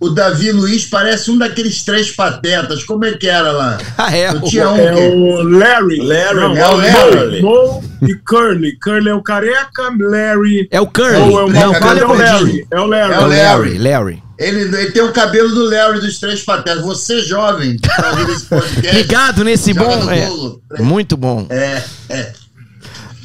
[0.00, 2.84] o Davi Luiz parece um daqueles três patetas.
[2.84, 3.78] Como é que era lá?
[3.98, 4.30] Ah, é.
[4.30, 5.00] O- tinha um É que...
[5.16, 5.96] o Larry.
[6.00, 7.42] Larry, Não, é o Larry.
[7.42, 8.78] Mo, e Curly.
[8.78, 10.68] Curly é o careca, Larry.
[10.70, 11.16] É o Curly.
[11.32, 12.12] Ou é o não, Curly é é o.
[12.14, 12.66] Larry.
[12.70, 13.12] É o Larry.
[13.14, 14.22] É o Larry, Larry.
[14.38, 16.82] Ele, ele tem o cabelo do Larry dos Três Patetas.
[16.84, 18.96] Você, jovem, que tá ouvindo esse podcast.
[18.96, 20.08] Ligado nesse bom.
[20.12, 21.44] É, muito bom.
[21.50, 22.32] É, é.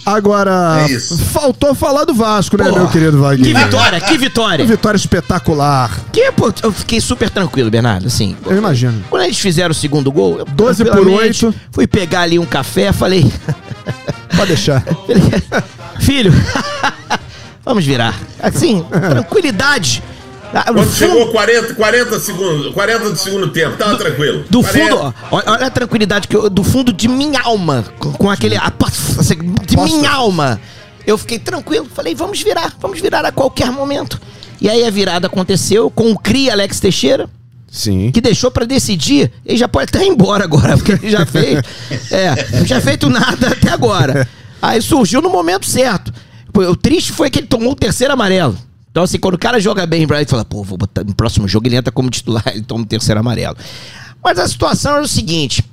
[0.06, 1.00] Agora, É
[1.32, 3.58] faltou falar do Vasco, né, Porra, meu querido Que Vaguinho?
[3.58, 4.66] vitória, que vitória.
[4.66, 5.92] Vitória espetacular.
[6.12, 8.36] Que, pô, eu fiquei super tranquilo, Bernardo, assim.
[8.46, 9.04] Eu imagino.
[9.10, 11.56] Quando eles fizeram o segundo gol, eu 12 por tranquilamente 8.
[11.72, 13.32] Fui pegar ali um café, falei,
[14.36, 14.84] Pode deixar.
[16.00, 16.34] filho,
[17.64, 18.20] vamos virar.
[18.42, 20.04] Assim, tranquilidade.
[20.56, 24.44] Ah, Quando fundo- chegou 40, 40 segundos, 40 do segundo tempo, tava tranquilo.
[24.52, 24.88] Do 40.
[24.96, 28.30] fundo, ó, olha olha a tranquilidade que eu, do fundo de minha alma, com, com
[28.30, 28.56] aquele.
[28.56, 28.72] a-
[29.18, 29.36] assim,
[29.76, 29.98] de Posso?
[29.98, 30.60] minha alma.
[31.06, 34.20] Eu fiquei tranquilo, falei, vamos virar, vamos virar a qualquer momento.
[34.62, 37.30] E aí a virada aconteceu com o CRI Alex Teixeira,
[37.70, 38.12] Sim.
[38.12, 41.60] que deixou pra decidir, ele já pode até ir embora agora, porque ele já fez.
[42.12, 44.28] É, não tinha feito nada até agora.
[44.62, 46.14] Aí surgiu no momento certo.
[46.56, 48.58] O triste foi que ele tomou o terceiro amarelo.
[48.92, 51.68] Então, assim, quando o cara joga bem, ele fala, pô, vou botar no próximo jogo,
[51.68, 53.58] ele entra como titular, ele toma o terceiro amarelo.
[54.24, 55.64] Mas a situação era o seguinte: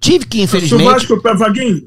[0.00, 0.84] tive que, infelizmente.
[0.84, 1.82] Vasco, Vaguinho,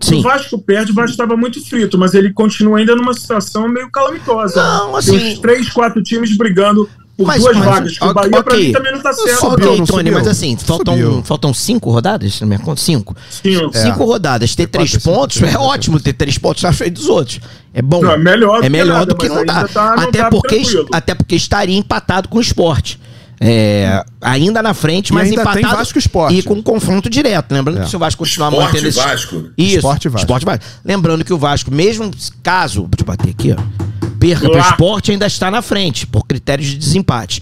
[0.00, 0.20] Sim.
[0.20, 3.90] o Vasco perde, o Vasco estava muito frito, mas ele continua ainda numa situação meio
[3.90, 4.62] calamitosa.
[4.62, 7.98] Não, Tem assim- uns três, quatro times brigando por Mas- duas mas- vagas.
[7.98, 8.66] que o ok, Bahia, pra ok.
[8.68, 9.40] mim, também não tá certo.
[9.40, 11.22] Subiu, ok, não Tony, mas assim, faltam, Subiu.
[11.24, 12.80] faltam cinco rodadas na minha conta?
[12.80, 13.16] Cinco.
[13.28, 15.62] Sim, Cinco rodadas, ter três quatro, cinco, pontos, cinco, é cinco.
[15.64, 17.40] ótimo ter três pontos na frente dos outros.
[17.74, 18.00] É bom.
[18.00, 19.66] Não, é melhor do é que melhor nada, do que não dá.
[19.66, 20.86] tá- até, tá porque, tranquilo.
[20.92, 23.00] até porque estaria empatado com o esporte.
[23.40, 25.76] É, ainda na frente, E mas ainda tem empatado.
[25.76, 26.34] Vasco e Sport.
[26.34, 27.52] E com um confronto direto.
[27.52, 27.84] Lembrando É.
[27.84, 28.98] que se o Vasco continuar Sport mantendo e esse.
[28.98, 29.44] Vasco.
[29.56, 29.76] Isso.
[29.76, 30.24] Sport e Vasco.
[30.26, 30.64] Sport e Vasco.
[30.84, 32.10] Lembrando que o Vasco, mesmo
[32.42, 32.88] caso.
[32.88, 34.08] Deixa eu bater aqui, ó.
[34.18, 34.70] Perca pro Lá.
[34.70, 37.40] esporte, ainda está na frente, por critérios de desempate.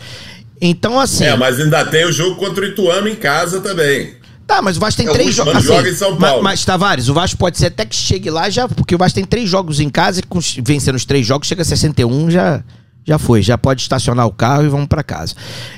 [0.61, 1.25] Então, assim.
[1.25, 4.15] É, mas ainda tem o jogo contra o Ituano em casa também.
[4.47, 5.65] Tá, mas o Vasco tem É, o três jogos.
[5.65, 6.43] joga em São Paulo.
[6.43, 9.25] Mas, Tavares, o Vasco pode ser até que chegue lá já, porque o Vasco tem
[9.25, 12.63] três jogos em casa e vencendo os três jogos, chega a 61, já,
[13.07, 13.41] já foi.
[13.41, 15.35] Já pode estacionar o carro e vamos pra casa.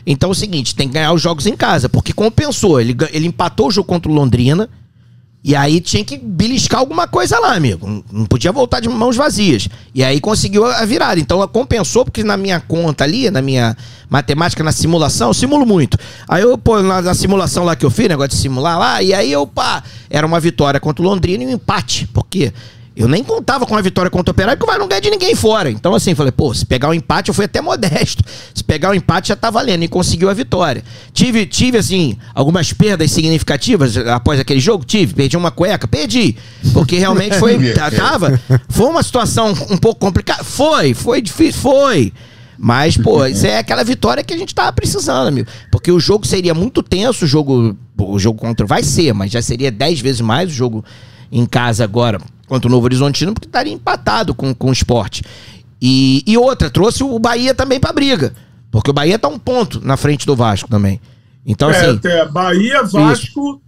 [0.06, 2.80] Então é o seguinte, tem que ganhar os jogos em casa, porque compensou.
[2.80, 4.68] Ele, ele empatou o jogo contra o Londrina.
[5.44, 8.02] E aí tinha que beliscar alguma coisa lá, amigo.
[8.10, 9.68] Não- podia voltar de mãos vazias.
[9.94, 11.20] E aí conseguiu a virada.
[11.20, 13.76] Então ela compensou, porque na minha conta ali, na minha
[14.10, 15.96] matemática, na simulação, eu simulo muito.
[16.26, 19.14] Aí eu, pô, na, na simulação lá que eu fiz, negócio de simular lá, e
[19.14, 22.08] aí eu, pá, era uma vitória contra o Londrina e um empate.
[22.12, 22.52] Porque
[22.99, 25.32] eu nem contava com a vitória contra o Operário, porque vai não ganhar de ninguém
[25.32, 25.70] fora.
[25.70, 28.24] Então, assim, falei, pô, se pegar o empate, eu fui até modesto.
[28.53, 29.84] Se pegar o empate, já tá valendo.
[29.84, 30.82] E conseguiu a vitória.
[31.12, 34.84] Tive, tive assim, algumas perdas significativas após aquele jogo?
[34.84, 35.14] Tive.
[35.14, 35.86] Perdi uma cueca?
[35.86, 36.36] Perdi.
[36.72, 37.70] Porque realmente foi.
[37.72, 38.40] tá- tava.
[38.68, 40.42] Foi uma situação um pouco complicada.
[40.42, 42.12] Foi, foi difícil, foi.
[42.59, 45.49] Mas, pô, isso é aquela vitória que a gente tava precisando, amigo.
[45.70, 48.66] Porque o jogo seria muito tenso, o jogo, o jogo contra.
[48.66, 50.84] Vai ser, mas já seria 10 vezes mais o jogo
[51.30, 52.18] em casa agora
[52.49, 55.22] contra o Novo Horizontino, porque estaria empatado com, com o esporte.
[55.80, 58.32] E, e outra, trouxe o Bahia também pra briga.
[58.70, 61.01] Porque o Bahia tá um ponto na frente do Vasco também.
[61.46, 62.01] Então, É, assim.
[62.05, 63.61] é, Bahia, Vasco.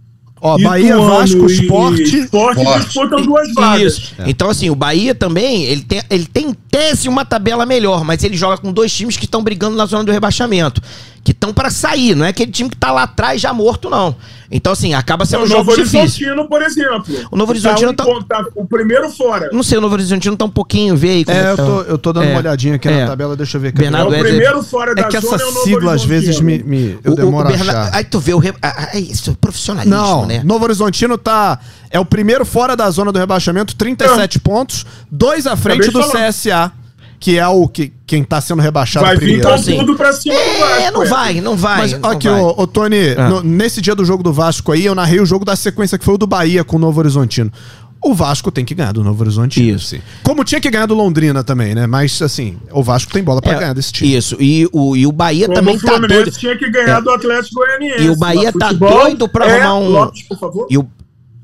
[0.43, 2.01] Ó, Ituano Bahia, Vasco, e Esporte.
[2.01, 3.93] Esporte disputam duas vagas.
[3.93, 4.15] Isso.
[4.25, 8.23] Então, assim, o Bahia também, ele tem, ele tem em tese uma tabela melhor, mas
[8.23, 10.81] ele joga com dois times que estão brigando na zona do rebaixamento.
[11.23, 14.15] Que estão pra sair, não é aquele time que tá lá atrás já morto, não.
[14.49, 15.99] Então, assim, acaba sendo o um jogo Novo difícil.
[16.01, 17.15] Horizontino, por exemplo.
[17.29, 19.47] O Novo Horizontino tá, um tá o primeiro fora.
[19.53, 21.23] Não sei, o Novo Horizontino tá um pouquinho, vê aí.
[21.25, 21.63] como É, que eu tá.
[21.65, 22.29] tô, eu tô dando É.
[22.31, 23.01] uma olhadinha aqui É.
[23.01, 23.71] na tabela, deixa eu ver.
[23.71, 26.03] Bernardo é o primeiro fora da É que essa zona é o Novo sigla às
[26.03, 27.89] vezes me, me- eu O- o demoro a achar.
[27.93, 28.39] Aí tu vê o.
[28.39, 28.53] Re...
[28.59, 30.41] ah, ah, isso é profissionalismo, Não, né?
[30.43, 31.59] Novo Horizontino tá.
[31.91, 36.07] É o primeiro fora da zona do rebaixamento, 37 pontos, dois à frente Acabei do
[36.09, 36.27] falar.
[36.29, 36.71] CSA,
[37.21, 39.47] que é o que quem tá sendo rebaixado Vai vir primeiro.
[39.47, 39.77] com assim.
[39.77, 40.81] tudo pra cima do Vasco.
[40.81, 41.05] É, não é.
[41.07, 41.77] vai, não vai.
[41.77, 42.41] Mas não aqui, vai.
[42.41, 43.29] ô, ô, Tony, Ah.
[43.29, 46.03] no- nesse dia do jogo do Vasco aí, eu narrei o jogo da sequência que
[46.03, 47.51] foi o do Bahia com o Novo Horizontino.
[48.03, 49.75] O Vasco tem que ganhar do Novo Horizontino.
[49.75, 49.95] Isso.
[50.23, 51.85] Como tinha que ganhar do Londrina também, né?
[51.85, 54.15] Mas, assim, o Vasco tem bola pra É, ganhar desse time.
[54.15, 56.31] Isso, e o, e o Bahia Como também o tá doido.
[56.31, 57.01] tinha que ganhar É.
[57.03, 58.03] do Atlético Goianiense.
[58.03, 60.65] E o Bahia tá doido pra é arrumar um- Lopes, por favor.
[60.71, 60.87] E o,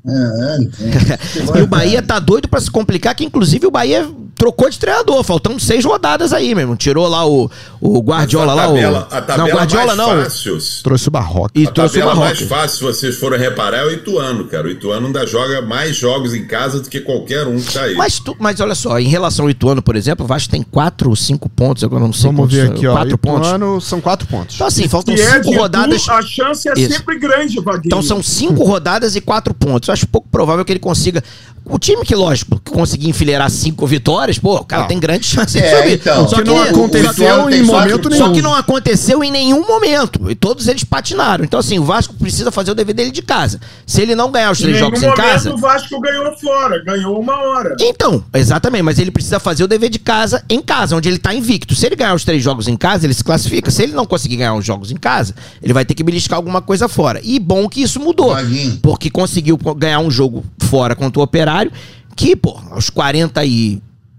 [0.04, 0.58] É,
[1.58, 4.08] e o Bahia tá doido pra se complicar, que inclusive o Bahia
[4.38, 6.76] trocou de treinador, faltando seis rodadas aí mesmo.
[6.76, 9.14] Tirou lá o, o Guardiola a lá, tabela, o.
[9.14, 10.22] a tabela não, Guardiola mais não.
[10.24, 10.58] fácil.
[10.84, 11.50] Trouxe o Barroca.
[11.54, 12.54] E A trouxe o tabela mais Barroca.
[12.62, 14.68] fácil, se vocês forem reparar, é o Ituano, cara.
[14.68, 17.94] O Ituano ainda joga mais jogos em casa do que qualquer um que tá aí.
[17.96, 21.10] Mas, tu- mas olha só, em relação ao Ituano, por exemplo, o Vasco tem quatro
[21.10, 22.92] ou cinco pontos, agora não sei Vamos quantos, ver aqui, ó.
[22.92, 23.48] Quatro pontos.
[23.48, 24.54] Ituano, são quatro pontos.
[24.54, 26.04] Então, assim, faltam E é cinco de rodadas.
[26.04, 26.92] tu, a chance é Isso.
[26.94, 27.82] sempre grande, Vaguinho.
[27.86, 29.88] Então são cinco rodadas e quatro pontos.
[29.88, 31.24] Eu acho pouco provável que ele consiga.
[31.64, 34.88] O time que, lógico, que conseguir enfileirar cinco vitórias, pô, o cara Não.
[34.88, 35.92] tem grande chance de É, subir.
[35.94, 36.28] então.
[36.28, 38.26] Só que não aconteceu em momento que- nenhum.
[38.26, 40.28] Só que não aconteceu em nenhum momento.
[40.30, 41.44] E todos eles patinaram.
[41.44, 43.60] Então, assim, o Vasco precisa fazer o dever dele de casa.
[43.86, 45.54] Se ele não ganhar os Em três nenhum jogos em casa.
[45.54, 47.76] o Vasco ganhou fora, ganhou uma hora.
[47.80, 51.32] Então, exatamente, mas ele precisa fazer o dever de casa em casa, onde ele tá
[51.32, 51.74] invicto.
[51.76, 53.70] Se ele ganhar os três jogos em casa, ele se classifica.
[53.70, 56.60] Se ele não conseguir ganhar os jogos em casa, ele vai ter que beliscar alguma
[56.60, 57.20] coisa fora.
[57.22, 58.34] E bom que isso mudou.
[58.34, 58.78] Vaguinho.
[58.82, 61.70] Porque conseguiu ganhar um jogo fora contra o Operário,
[62.16, 62.90] que, pô, aos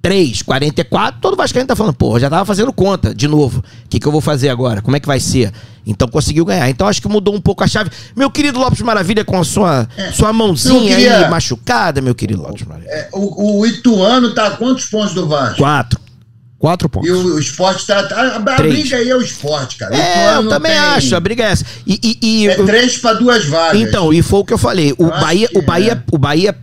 [0.02, 3.60] 43, 44, todo Vascaíno tá falando, pô, já tava fazendo conta de novo.
[3.60, 4.82] O que, que eu vou fazer agora?
[4.82, 5.52] Como é que vai ser?
[5.86, 6.70] Então conseguiu ganhar.
[6.70, 7.90] Então acho que mudou um pouco a chave.
[8.16, 12.66] Meu querido Lopes Maravilha, com a sua, sua mãozinha queria- aí machucada, meu querido Lopes
[12.66, 12.90] Maravilha.
[12.90, 15.58] É, o, o Ituano tá a quantos pontos do Vasco?
[15.58, 16.00] Quatro.
[16.58, 17.08] Quatro pontos.
[17.10, 18.00] E o, o esporte tá.
[18.00, 18.74] A, a Três.
[18.74, 19.96] briga aí é o esporte, cara.
[19.96, 21.66] É, eu também tem- acho, a briga é essa.
[21.88, 23.80] E, e- e- É três pra duas vagas.
[23.82, 24.94] Então, e foi o que eu falei.
[24.98, 26.04] O Eu acho Bahia, o Bahia, é.
[26.14, 26.58] o Bahia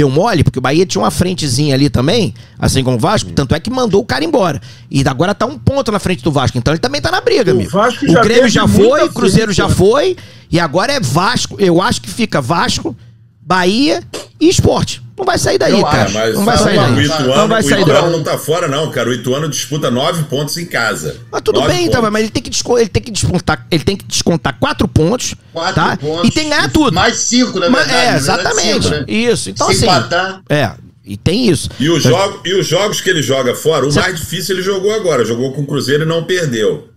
[0.00, 3.54] deu mole, porque o Bahia tinha uma frentezinha ali também, assim como o Vasco, tanto
[3.54, 4.60] é que mandou o cara embora.
[4.90, 7.52] E agora tá um ponto na frente do Vasco, então ele também tá na briga,
[7.52, 7.70] O amigo.
[7.70, 10.16] Vasco o já Grêmio já foi, o Cruzeiro já foi,
[10.50, 11.56] e agora é Vasco.
[11.58, 12.96] Eu acho que fica Vasco,
[13.42, 14.02] Bahia
[14.40, 15.02] e Esporte.
[15.20, 16.04] Não vai sair daí, Eu cara.
[16.04, 17.04] acho, não vai sabe, sair o daí.
[17.04, 18.10] Ituano, Não vai o sair Ituano daí.
[18.16, 19.10] não tá fora, não, cara.
[19.10, 21.16] O Ituano disputa nove pontos em casa.
[21.30, 22.12] Mas tudo Nove bem, então, pontos.
[22.12, 25.74] mas ele tem que, ele tem que descontar, ele tem que descontar quatro pontos, Quatro
[25.74, 25.96] tá?
[25.98, 26.28] pontos.
[26.28, 26.94] E tem que ganhar tudo.
[26.94, 28.06] Mais cinco, na Mas- verdade.
[28.06, 28.82] é, verdade, exatamente.
[28.84, 29.04] cinco, né?
[29.06, 29.50] Isso.
[29.50, 29.84] Então, Se assim.
[29.84, 30.40] empatar.
[30.48, 30.70] É,
[31.04, 31.68] e tem isso.
[31.78, 34.62] E os, jogo, e os jogos que ele joga fora, o Cê- mais difícil ele
[34.62, 35.22] jogou agora.
[35.24, 36.88] Jogou com o Cruzeiro e não perdeu.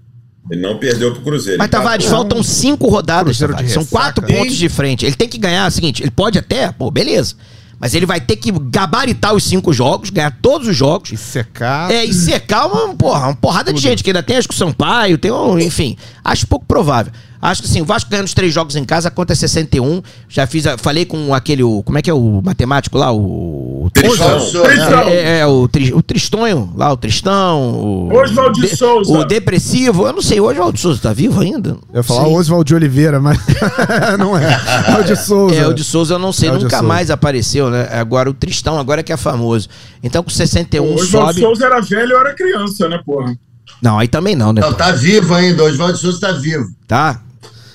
[0.51, 1.57] Ele não perdeu pro Cruzeiro.
[1.57, 1.83] Mas, Empatou.
[1.85, 3.71] Tavares, faltam cinco rodadas, Tavares.
[3.71, 5.05] São quatro pontos de frente.
[5.05, 7.35] Ele tem que ganhar, é o seguinte, ele pode até, pô, beleza.
[7.83, 11.11] Mas ele vai ter que gabaritar os cinco jogos, ganhar todos os jogos.
[11.11, 11.91] E secar.
[11.91, 14.57] É, e secar uma, porra, uma porrada de gente, que ainda tem acho que o
[14.57, 15.97] Sampaio, tem um, enfim.
[16.23, 17.11] Acho pouco provável.
[17.43, 20.01] Acho que assim, o Vasco ganhando os três jogos em casa, a conta é 61.
[20.29, 23.11] Já fiz, a- falei com aquele, o, como é que é o matemático lá?
[23.11, 23.89] O.
[23.93, 24.37] Tristão.
[24.37, 24.99] Oswaldo Tristão.
[25.09, 27.73] É, é, é, o, tri, o Tristonho, lá, o Tristão.
[27.73, 29.11] O, Oswaldo de Souza.
[29.11, 30.07] O depressivo.
[30.07, 31.71] Eu não sei, o Oswaldo de Souza tá vivo ainda?
[31.91, 32.35] Eu ia falar Sim.
[32.35, 33.37] Oswald de Oliveira, mas
[34.17, 34.57] não é.
[34.87, 35.55] É o de Souza.
[35.55, 37.89] É, o de Souza eu não sei, É o nunca mais apareceu, né?
[37.91, 39.67] Agora o Tristão, agora é que é famoso.
[40.01, 41.41] Então com 61 o Oswaldo sobe.
[41.41, 43.35] Souza era velho, eu era criança, né, porra?
[43.81, 44.61] Não, aí também não, né?
[44.61, 45.63] Não, tá vivo ainda.
[45.63, 46.69] O Oswaldo Souza tá vivo.
[46.87, 47.19] Tá?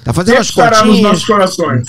[0.09, 1.03] Tá fazendo Sempre as estará nos continhas.
[1.03, 1.87] nossos corações.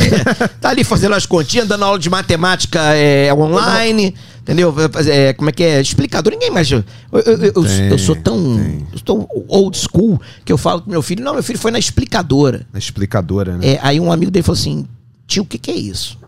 [0.58, 4.14] tá ali fazendo as continhas, dando aula de matemática é, online.
[4.40, 4.74] Entendeu?
[5.06, 5.78] É, como é que é?
[5.78, 6.70] Explicador, ninguém mais.
[6.70, 8.58] Eu, eu, eu- Tem, eu sou tão.
[8.90, 11.22] Eu sou old school que eu falo com meu filho.
[11.22, 12.66] Não, meu filho foi na explicadora.
[12.72, 13.72] A explicadora, né?
[13.74, 14.86] É, aí um amigo dele falou assim:
[15.26, 16.18] tio, o que, que é isso?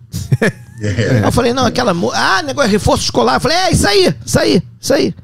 [0.42, 0.70] É.
[1.24, 1.92] Eu falei, não, aquela.
[2.14, 3.36] Ah, negócio de reforço escolar.
[3.36, 5.14] Eu falei, é isso aí, isso aí, isso aí.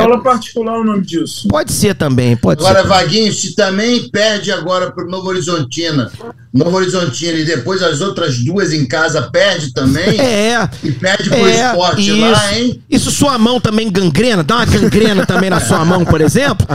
[0.00, 1.48] Aula particular é o nome disso.
[1.48, 2.88] Pode ser também, pode Agora, ser.
[2.88, 6.10] Vaguinho, se também perde agora pro Novo Horizontina.
[6.56, 10.16] Novo Horizontina e depois as outras duas em casa perde também.
[10.26, 10.68] É.
[10.82, 12.30] E perde pro É, esporte isso.
[12.30, 12.82] lá, hein?
[12.90, 16.66] Isso sua mão também gangrena, dá uma gangrena também na sua mão, por exemplo.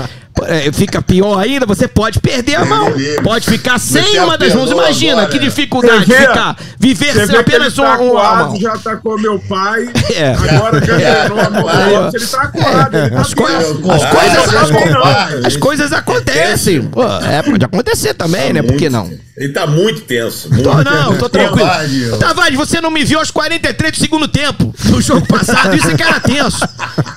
[0.44, 2.88] É, Fica pior ainda, você pode perder a mão.
[3.22, 4.72] Pode ficar sem uma das mãos.
[4.72, 6.16] Imagina agora, que dificuldade vê?
[6.16, 6.56] ficar.
[6.80, 8.60] Viver Você sem apenas tá uma, mão.
[8.60, 9.90] já atacou meu pai.
[10.16, 10.34] É.
[10.34, 12.10] Agora gangrenou a mão.
[12.14, 12.96] Ele tá acuado.
[12.98, 15.46] Ele tá As coisas- as as.
[15.46, 16.82] As coisas acontecem.
[16.84, 18.62] Pô, é, pode acontecer também, né?
[18.62, 19.12] Por que não?
[19.38, 20.50] Ele tá muito tenso.
[20.50, 21.68] Muito Tô, não, tô tranquilo.
[21.68, 22.18] Tavares.
[22.20, 25.96] Tavares, você não me viu aos 43 do segundo tempo no jogo passado, isso é
[25.96, 26.60] que era tenso.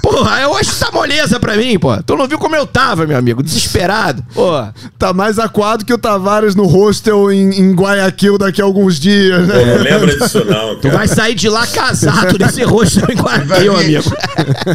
[0.03, 1.97] Porra, eu acho que tá moleza pra mim, pô.
[2.03, 4.25] Tu não viu como eu tava, meu amigo, desesperado.
[4.35, 4.51] Pô,
[4.99, 9.47] Tá mais aquado que o Tavares no hostel em, em Guayaquil daqui a alguns dias,
[9.47, 9.75] Pô, não né?
[9.79, 10.97] lembra disso, não, tu cara.
[10.99, 14.17] vai sair de lá casado desse rosto em Guardião, vir, amigo.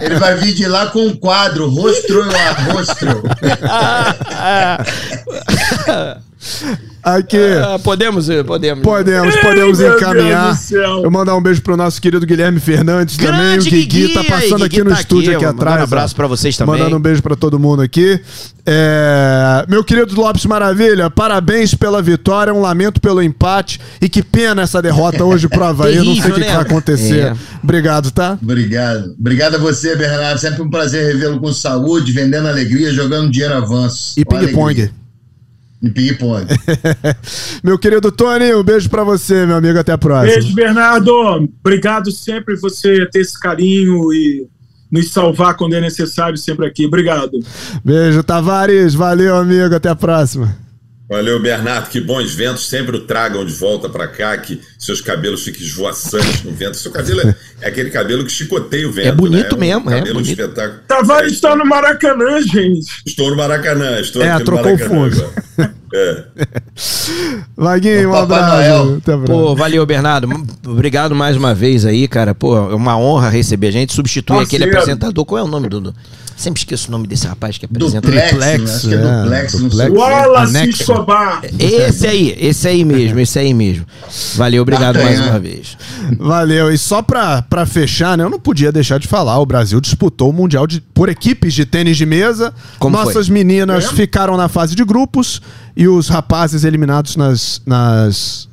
[0.02, 3.24] ele vai vir de lá com um quadro, rostro e a rostro.
[7.02, 7.38] Aqui.
[7.38, 8.84] Ah, podemos, eh, podemos.
[8.84, 10.58] Podemos, podemos meu encaminhar.
[10.72, 13.32] Eu mandar um beijo pro nosso querido Guilherme Fernandes também.
[13.32, 15.62] O Grande Guigui Guigui, tá passando aí, aqui Guigui no tá estúdio aqui, aqui, mandando
[15.62, 15.80] atrás.
[15.80, 16.18] um abraço ó.
[16.18, 16.78] pra vocês também.
[16.78, 18.20] Mandando um beijo pra todo mundo aqui.
[18.66, 24.62] É, Meu querido Lopes Maravilha, parabéns pela vitória, um lamento pelo empate e que pena
[24.62, 25.96] essa derrota hoje pro Havaí.
[25.96, 26.56] Eu não sei o que, Terrível, que né?
[26.58, 27.20] vai acontecer.
[27.20, 27.36] É.
[27.64, 28.38] Obrigado, tá?
[28.42, 29.16] Obrigado.
[29.20, 30.40] Obrigado a você, Bernardo.
[30.40, 34.14] Sempre um prazer revê-lo com saúde, vendendo alegria, jogando dinheiro avanço.
[34.20, 34.92] E ping-pong.
[35.82, 35.82] Alegria.
[35.82, 36.46] E ping-pong.
[37.64, 39.80] Meu querido Tony, um beijo pra você, meu amigo.
[39.80, 40.34] Até a próxima.
[40.34, 41.50] Beijo, Bernardo.
[41.60, 44.48] Obrigado sempre você ter esse carinho e
[44.92, 46.86] nos salvar quando é necessário sempre aqui.
[46.86, 47.40] Obrigado.
[47.84, 48.94] Beijo, Tavares.
[48.94, 49.74] Valeu, amigo.
[49.76, 50.69] Até a próxima.
[51.10, 51.90] Valeu, Bernardo.
[51.90, 56.44] Que bons ventos sempre o tragam de volta pra cá, que seus cabelos fiquem esvoaçantes
[56.44, 56.78] no vento.
[56.78, 59.08] Seu cabelo é, é aquele cabelo que chicoteia o vento.
[59.08, 59.76] É bonito né?
[59.76, 60.40] Um mesmo, é cabelo de bonito.
[60.42, 60.82] espetáculo.
[60.88, 62.86] Tavares está no Maracanã, gente.
[63.06, 64.00] Estou no Maracanã.
[64.00, 65.30] Estou É, aqui no trocou o Maracanã.
[65.92, 66.24] É.
[67.58, 69.02] Vaguinho, um abraço.
[69.26, 70.30] Pô, valeu, Bernardo.
[70.68, 72.36] Obrigado mais uma vez aí, cara.
[72.36, 73.94] Pô, é uma honra receber a gente.
[73.94, 74.78] Substitui aquele Parceiro.
[74.92, 75.26] apresentador.
[75.26, 75.94] Qual é o nome do.
[76.40, 78.00] Sempre esqueço o nome desse rapaz que apresenta.
[78.08, 78.74] Duplex, Triplex, né?
[78.76, 79.70] acho que é é, duplex, não sei.
[79.70, 79.94] duplex.
[79.94, 80.70] Wallace.
[80.70, 81.42] Escobar.
[81.60, 83.86] Esse aí, esse aí mesmo, esse aí mesmo.
[84.38, 85.78] Valeu, obrigado mais uma vez.
[86.18, 86.72] Valeu.
[86.72, 88.24] E só pra, pra fechar, né?
[88.24, 89.38] Eu não podia deixar de falar.
[89.40, 92.54] O Brasil disputou o Mundial de- por equipes de tênis de mesa.
[92.80, 93.34] Como Nossas foi?
[93.34, 93.88] meninas É?
[93.94, 95.42] ficaram na fase de grupos
[95.76, 98.48] e os rapazes eliminados nas, nas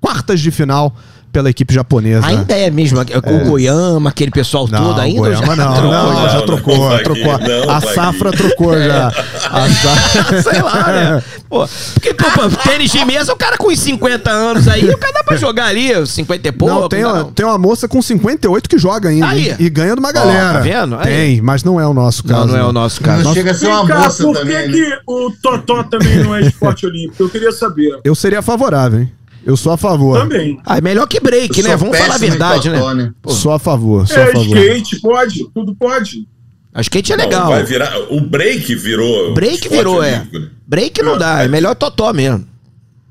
[0.00, 0.94] quartas de final
[1.32, 2.26] pela equipe japonesa.
[2.26, 5.18] Ainda é mesmo, com o Goiama, aquele pessoal Não, todo ainda.
[5.20, 6.28] Goiama já não, trocou, não, já?
[6.28, 7.38] já não, trocou, não trocou.
[7.38, 9.08] não a safra trocou já.
[9.08, 11.22] A sa- Sei lá, né?
[11.48, 14.98] Pô, porque, pô, pô, tênis de mesa, o cara com uns 50 anos aí, o
[14.98, 16.74] cara dá pra jogar ali, os 50 e pouco.
[16.80, 17.32] não, tem, uma, não.
[17.32, 19.50] tem uma moça com 58 que joga ainda Aí.
[19.50, 19.56] hein?
[19.58, 20.54] e ganha de uma galera.
[20.54, 20.96] tá vendo?
[20.96, 21.04] Aí.
[21.04, 22.46] Tem, mas não é o nosso caso.
[22.46, 23.22] Não, não é o nosso caso.
[23.24, 24.96] Não chega a ser uma Vem moça por também, que, né?
[24.96, 27.22] que o Totó também não é esporte olímpico?
[27.22, 28.00] Eu queria saber.
[28.04, 29.12] Eu seria favorável, hein?
[29.46, 30.18] Eu sou a favor.
[30.18, 30.58] Também.
[30.66, 31.76] Ah, é melhor que break, Eu né?
[31.76, 33.12] Vamos falar a verdade, né?
[33.22, 34.56] Pô, Sou a favor, sou a É, favor.
[34.58, 36.26] skate, pode, tudo pode.
[36.74, 37.48] a skate é Não, legal.
[37.50, 39.32] vai virar, o break virou.
[39.34, 40.10] Break virou, é.
[40.10, 40.28] né?
[40.66, 42.44] Break não dá, é melhor totó mesmo.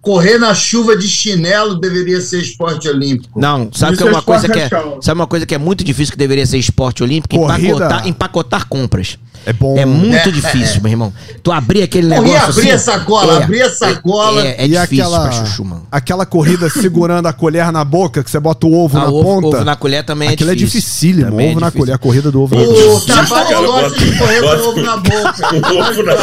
[0.02, 3.40] Correr na chuva de chinelo deveria ser esporte olímpico.
[3.40, 5.84] Não, sabe que é é uma coisa que é, sabe uma coisa que é muito
[5.84, 7.36] difícil que deveria ser esporte olímpico?
[7.36, 7.68] Corrida.
[7.70, 9.18] Empacotar, empacotar compras.
[9.46, 9.78] É bom.
[9.78, 10.80] É muito É, difícil, é.
[10.82, 11.14] meu irmão.
[11.44, 14.42] Tu abrir aquele negócio abrir assim, a sacola, é, abrir a sacola.
[14.46, 15.88] É, é e difícil aquela, pra chuchu, mano.
[15.92, 19.24] aquela corrida segurando a colher na boca, que você bota o ovo Ah, na ovo,
[19.42, 19.58] ponta.
[19.58, 20.80] ovo na colher também é Aquilo é difícil.
[20.82, 21.30] dificílimo.
[21.32, 24.18] Também é ovo na colher, a corrida do ovo na O Cara, gosta bota- de
[24.18, 25.36] correr com ovo na boca.
[25.76, 26.16] O ovo na,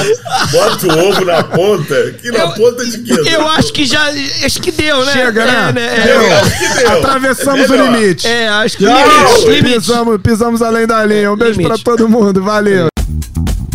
[0.50, 2.12] bota o ovo na ponta.
[2.20, 3.14] Que na ponta de quê?
[3.30, 4.02] Eu acho que já.
[4.44, 5.12] Acho que deu, né?
[5.12, 5.68] Chega, né?
[5.68, 6.00] É, né?
[6.04, 6.22] Deu.
[6.22, 6.98] É.
[6.98, 8.26] Atravessamos É o limite.
[8.26, 8.84] é, acho que.
[9.62, 11.32] Pisamos, pisamos além da linha.
[11.32, 12.42] Um beijo pra todo mundo.
[12.42, 12.88] Valeu.
[13.12, 13.71] Mm-hmm.